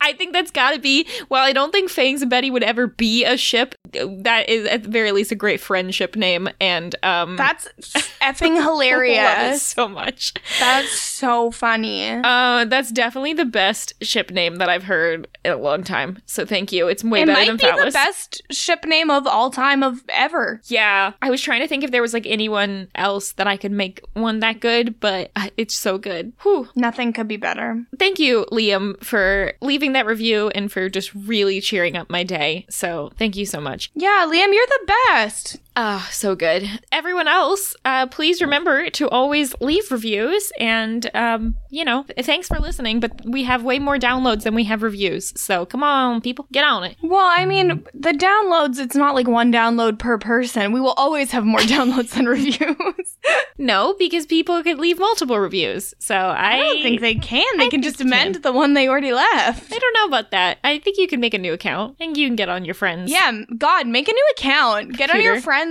[0.01, 1.07] I think that's got to be.
[1.29, 4.85] Well, I don't think Fangs and Betty would ever be a ship, that is at
[4.85, 6.49] the very least a great friendship name.
[6.61, 7.69] And um, That's
[8.21, 9.63] effing I love it hilarious.
[9.63, 10.35] so much.
[10.59, 12.09] That's so funny.
[12.11, 16.19] Uh, that's definitely the best ship name that I've heard in a long time.
[16.27, 16.89] So thank you.
[16.89, 20.03] It's way it better might than be the best ship name of all time of
[20.09, 20.61] ever.
[20.67, 23.73] Yeah, I was trying to think if there was like anyone else that I could
[23.73, 26.33] make one that good, but uh, it's so good.
[26.43, 26.69] Whew.
[26.75, 27.85] Nothing could be better.
[27.99, 32.67] Thank you, Liam, for leaving that review and for just really cheering up my day.
[32.69, 33.80] So thank you so much.
[33.95, 35.59] Yeah, Liam, you're the best.
[35.83, 36.69] Ah, so good.
[36.93, 40.53] Everyone else, uh, please remember to always leave reviews.
[40.61, 44.65] And, um, you know, thanks for listening, but we have way more downloads than we
[44.65, 45.33] have reviews.
[45.41, 46.99] So come on, people, get on it.
[47.03, 50.73] Well, I mean, the downloads, it's not like one download per person.
[50.73, 53.17] We will always have more downloads than reviews.
[53.61, 55.93] No, because people could leave multiple reviews.
[55.99, 57.45] So I, I don't think they can.
[57.59, 59.71] They I can just amend the one they already left.
[59.71, 60.57] I don't know about that.
[60.65, 63.11] I think you can make a new account and you can get on your friends.
[63.11, 64.97] Yeah, God, make a new account.
[64.97, 65.70] Get on your friends'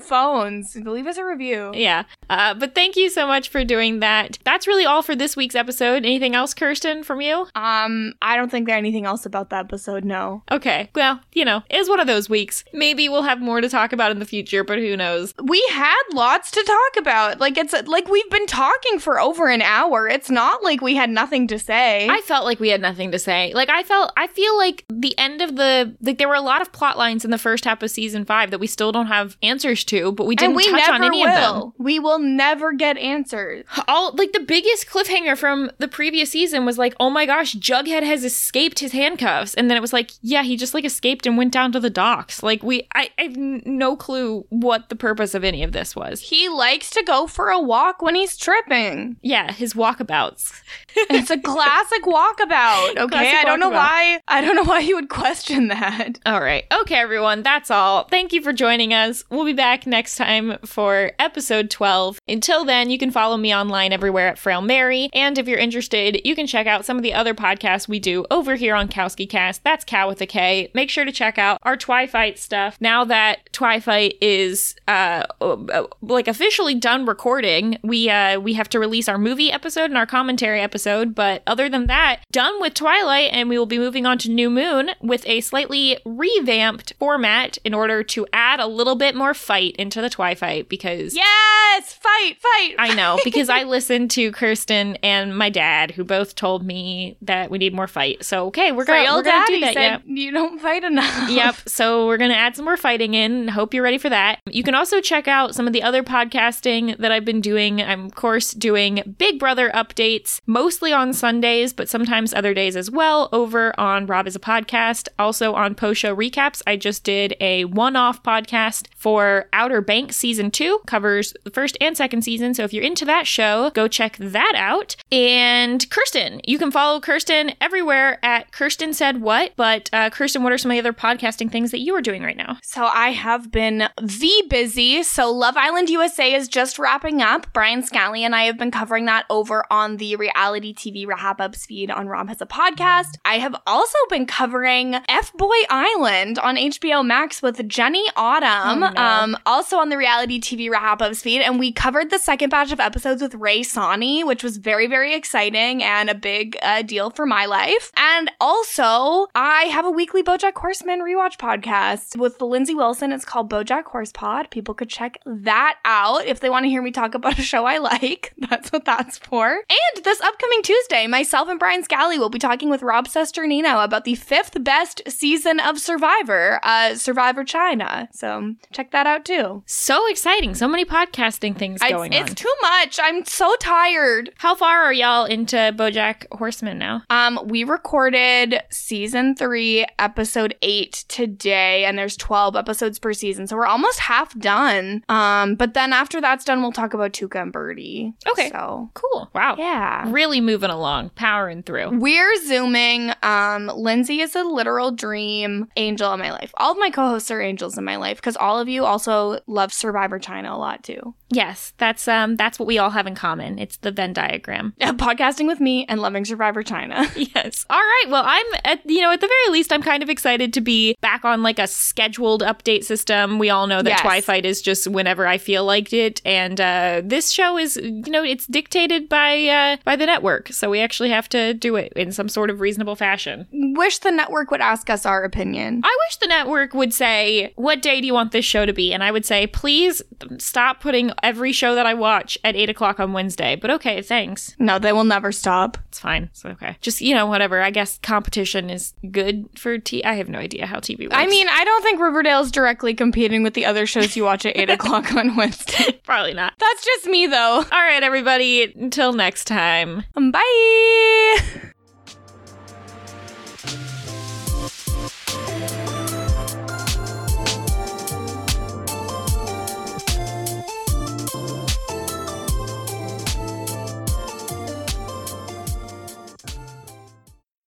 [0.00, 0.76] phones.
[0.76, 1.72] Leave us a review.
[1.74, 2.04] Yeah.
[2.28, 4.38] Uh, but thank you so much for doing that.
[4.44, 6.04] That's really all for this week's episode.
[6.04, 7.46] Anything else, Kirsten, from you?
[7.54, 10.04] Um, I don't think there's anything else about the episode.
[10.04, 10.90] No, Okay.
[10.94, 12.64] Well, you know, it was one of those weeks.
[12.72, 15.34] Maybe we'll have more to talk about in the future, but who knows?
[15.42, 17.40] we had lots to talk about.
[17.40, 20.08] Like it's like we've been talking for over an hour.
[20.08, 22.08] It's not like we had nothing to say.
[22.08, 23.52] I felt like we had nothing to say.
[23.54, 26.62] Like I felt I feel like the end of the like there were a lot
[26.62, 29.19] of plot lines in the first half of season 5 that we still don't have
[29.20, 31.28] have answers to, but we didn't and we touch on any will.
[31.28, 31.72] of them.
[31.78, 33.64] We will never get answers.
[33.88, 38.02] All like the biggest cliffhanger from the previous season was like, oh my gosh, Jughead
[38.02, 41.36] has escaped his handcuffs, and then it was like, yeah, he just like escaped and
[41.36, 42.42] went down to the docks.
[42.42, 46.20] Like we, I, I have no clue what the purpose of any of this was.
[46.20, 49.16] He likes to go for a walk when he's tripping.
[49.22, 50.52] Yeah, his walkabouts.
[51.08, 52.96] It's a classic walkabout.
[52.96, 54.20] Okay, Classic I don't know why.
[54.26, 56.18] I don't know why you would question that.
[56.26, 56.64] All right.
[56.80, 57.42] Okay, everyone.
[57.42, 58.04] That's all.
[58.04, 59.09] Thank you for joining us.
[59.30, 62.20] We'll be back next time for episode 12.
[62.28, 65.10] Until then, you can follow me online everywhere at Frail Mary.
[65.12, 68.24] And if you're interested, you can check out some of the other podcasts we do
[68.30, 69.64] over here on Kowski Cast.
[69.64, 70.70] That's Cow with a K.
[70.74, 72.76] Make sure to check out our Twi-Fight stuff.
[72.80, 78.78] Now that Twi-Fight is uh, uh, like officially done recording, we uh, we have to
[78.78, 81.14] release our movie episode and our commentary episode.
[81.14, 84.50] But other than that, done with Twilight, and we will be moving on to New
[84.50, 89.74] Moon with a slightly revamped format in order to add a little bit more fight
[89.76, 92.74] into the Twi-Fight because Yes, fight, fight.
[92.78, 97.50] I know because I listened to Kirsten and my dad, who both told me that
[97.50, 98.24] we need more fight.
[98.24, 99.74] So okay, we're gonna we're gonna do that.
[99.74, 100.22] said Yeah.
[100.22, 101.28] you don't fight enough.
[101.30, 101.56] Yep.
[101.66, 103.32] So we're going to add some more fighting in.
[103.32, 104.40] And hope you're ready for that.
[104.50, 107.80] You can also check out some of the other podcasting that I've been doing.
[107.80, 112.90] I'm, of course, doing Big Brother updates, mostly on Sundays, but sometimes other days as
[112.90, 115.08] well, over on Rob has a Podcast.
[115.18, 120.16] Also on post show recaps, I just did a one off podcast for Outer Banks
[120.16, 122.54] season two, covers the first and second season.
[122.54, 124.96] So if you're into that show, go check that out.
[125.10, 129.52] And Kirsten, you can follow Kirsten everywhere at Kirsten Said What.
[129.56, 132.22] But uh, Kirsten, what are some of the other podcasting things that you are doing
[132.22, 132.58] right now?
[132.62, 135.02] So I have been the busy.
[135.02, 137.52] So Love Island USA is just wrapping up.
[137.52, 141.56] Brian Scally and I have been covering that over on the reality TV wrap up
[141.56, 143.16] feed on Rob has a podcast.
[143.24, 148.90] I have also been covering F Boy Island on HBO Max with Jenny Autumn, Oh,
[148.90, 149.00] no.
[149.02, 152.72] um, also on the reality TV wrap up speed, And we covered the second batch
[152.72, 157.10] of episodes with Ray Sani, which was very, very exciting and a big uh, deal
[157.10, 157.90] for my life.
[157.96, 163.12] And also, I have a weekly Bojack Horseman rewatch podcast with Lindsay Wilson.
[163.12, 164.50] It's called Bojack Horse Pod.
[164.50, 167.64] People could check that out if they want to hear me talk about a show
[167.64, 168.32] I like.
[168.50, 169.48] That's what that's for.
[169.48, 174.04] And this upcoming Tuesday, myself and Brian Scally will be talking with Rob Cesternino about
[174.04, 178.08] the fifth best season of Survivor, uh, Survivor China.
[178.12, 179.62] So check that out too.
[179.66, 180.54] So exciting.
[180.54, 182.26] So many podcasting things I- going it's on.
[182.28, 183.00] It's too much.
[183.02, 184.30] I'm so tired.
[184.38, 187.02] How far are y'all into Bojack Horseman now?
[187.10, 193.46] Um, we recorded season three, episode eight today, and there's 12 episodes per season.
[193.46, 195.02] So we're almost half done.
[195.08, 198.14] Um, but then after that's done, we'll talk about Tuca and Bertie.
[198.28, 198.50] Okay.
[198.50, 199.30] So Cool.
[199.34, 199.56] Wow.
[199.58, 200.04] yeah.
[200.10, 201.98] Really moving along, powering through.
[201.98, 203.12] We're zooming.
[203.22, 206.52] Um, Lindsay is a literal dream angel in my life.
[206.56, 209.72] All of my co-hosts are angels in my life because all of you also love
[209.72, 211.14] Survivor China a lot too.
[211.32, 213.58] Yes, that's um that's what we all have in common.
[213.58, 214.74] It's the Venn diagram.
[214.80, 217.06] Podcasting with me and loving Survivor China.
[217.34, 217.64] Yes.
[217.70, 218.04] All right.
[218.08, 220.96] Well, I'm at you know at the very least I'm kind of excited to be
[221.00, 223.38] back on like a scheduled update system.
[223.38, 224.00] We all know that Yes.
[224.00, 228.22] Twi-Fight is just whenever I feel like it, and uh, this show is you know
[228.24, 232.10] it's dictated by uh, by the network, so we actually have to do it in
[232.12, 233.46] some sort of reasonable fashion.
[233.52, 235.82] Wish the network would ask us our opinion.
[235.84, 238.92] I wish the network would say, "What day do you want this show to be?"
[238.92, 240.02] And I would say, "Please
[240.38, 244.54] stop putting every show that I watch at eight o'clock on Wednesday." But okay, thanks.
[244.58, 245.78] No, they will never stop.
[245.88, 246.24] It's fine.
[246.24, 246.76] It's okay.
[246.80, 247.62] Just you know, whatever.
[247.62, 250.04] I guess competition is good for T.
[250.04, 251.14] I have no idea how TV works.
[251.16, 254.56] I mean, I don't think Riverdale's directly competing with the other shows you watch at
[254.56, 255.92] 8 o'clock on Wednesday.
[256.04, 256.52] probably not.
[256.58, 257.36] That's just me, though.
[257.56, 258.72] All right, everybody.
[258.74, 260.04] Until next time.
[260.14, 261.70] Bye!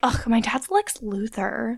[0.03, 1.71] Ugh, my dad's Lex Luthor.